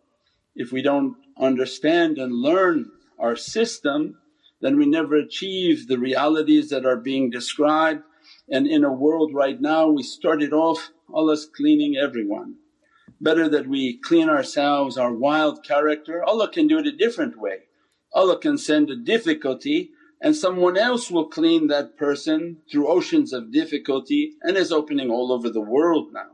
If 0.55 0.71
we 0.71 0.81
don't 0.81 1.17
understand 1.37 2.19
and 2.19 2.33
learn 2.33 2.91
our 3.19 3.35
system 3.35 4.19
then 4.61 4.79
we 4.79 4.87
never 4.87 5.17
achieve 5.17 5.89
the 5.89 5.99
realities 5.99 6.71
that 6.71 6.87
are 6.87 7.09
being 7.11 7.29
described 7.29 8.05
and 8.49 8.69
in 8.69 8.85
a 8.85 8.93
world 8.93 9.35
right 9.35 9.61
now 9.61 9.89
we 9.89 10.05
started 10.05 10.53
off 10.53 10.91
Allah's 11.13 11.47
cleaning 11.47 11.97
everyone. 11.97 12.55
Better 13.21 13.49
that 13.49 13.67
we 13.67 13.99
clean 13.99 14.29
ourselves, 14.29 14.97
our 14.97 15.13
wild 15.13 15.65
character, 15.65 16.23
Allah 16.25 16.49
can 16.49 16.69
do 16.69 16.79
it 16.79 16.87
a 16.87 16.93
different 17.05 17.37
way. 17.37 17.59
Allah 18.15 18.39
can 18.39 18.59
send 18.59 18.91
a 18.91 18.97
difficulty 18.97 19.91
and 20.21 20.37
someone 20.37 20.77
else 20.77 21.11
will 21.11 21.27
clean 21.27 21.67
that 21.67 21.97
person 21.97 22.59
through 22.71 22.87
oceans 22.87 23.33
of 23.33 23.53
difficulty 23.53 24.35
and 24.43 24.57
is 24.57 24.71
opening 24.71 25.11
all 25.11 25.33
over 25.33 25.51
the 25.51 25.61
world 25.61 26.13
now. 26.13 26.31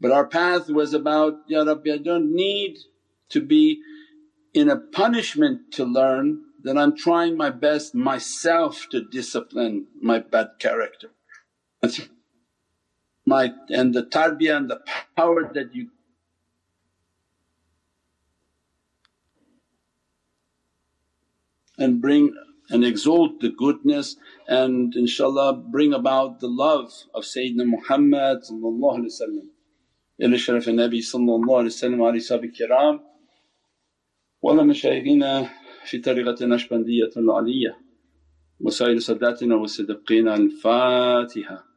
But 0.00 0.12
our 0.12 0.26
path 0.26 0.68
was 0.68 0.92
about, 0.92 1.38
Ya 1.46 1.62
Rabbi 1.62 1.94
I 1.94 1.98
don't 1.98 2.34
need 2.34 2.78
to 3.30 3.40
be 3.40 3.80
in 4.52 4.68
a 4.68 4.76
punishment 4.76 5.72
to 5.72 5.84
learn 5.84 6.44
that 6.62 6.76
I'm 6.76 6.96
trying 6.96 7.36
my 7.36 7.50
best 7.50 7.94
myself 7.94 8.86
to 8.90 9.04
discipline 9.04 9.86
my 10.00 10.18
bad 10.18 10.50
character. 10.58 11.10
My 13.24 13.52
and 13.68 13.94
the 13.94 14.04
tarbiyah 14.04 14.56
and 14.56 14.70
the 14.70 14.80
power 15.16 15.50
that 15.52 15.74
you 15.74 15.90
and 21.78 22.00
bring 22.00 22.34
and 22.70 22.84
exalt 22.84 23.40
the 23.40 23.48
goodness 23.48 24.16
and 24.46 24.94
inshaAllah 24.94 25.70
bring 25.70 25.94
about 25.94 26.40
the 26.40 26.48
love 26.48 26.92
of 27.14 27.24
Sayyidina 27.24 27.64
Muhammad 27.66 28.42
sallallahu 28.42 28.98
alayhi 28.98 29.14
wa 29.14 29.26
sallam. 29.26 29.48
wa 31.98 32.12
alihi 32.12 32.52
kiram 32.52 33.00
wa 34.42 34.52
ala 34.52 34.62
mashayikhina 34.64 35.50
fi 35.84 36.00
tariqati 36.00 36.44
Naqshbandiyyatul 36.44 37.30
Aliyya 37.38 37.72
wa 38.60 38.70
sa'ir 38.70 38.96
sadatina 38.96 39.58
wa 39.58 39.66
siddiqina 39.66 40.34
al-Fatiha. 40.34 41.67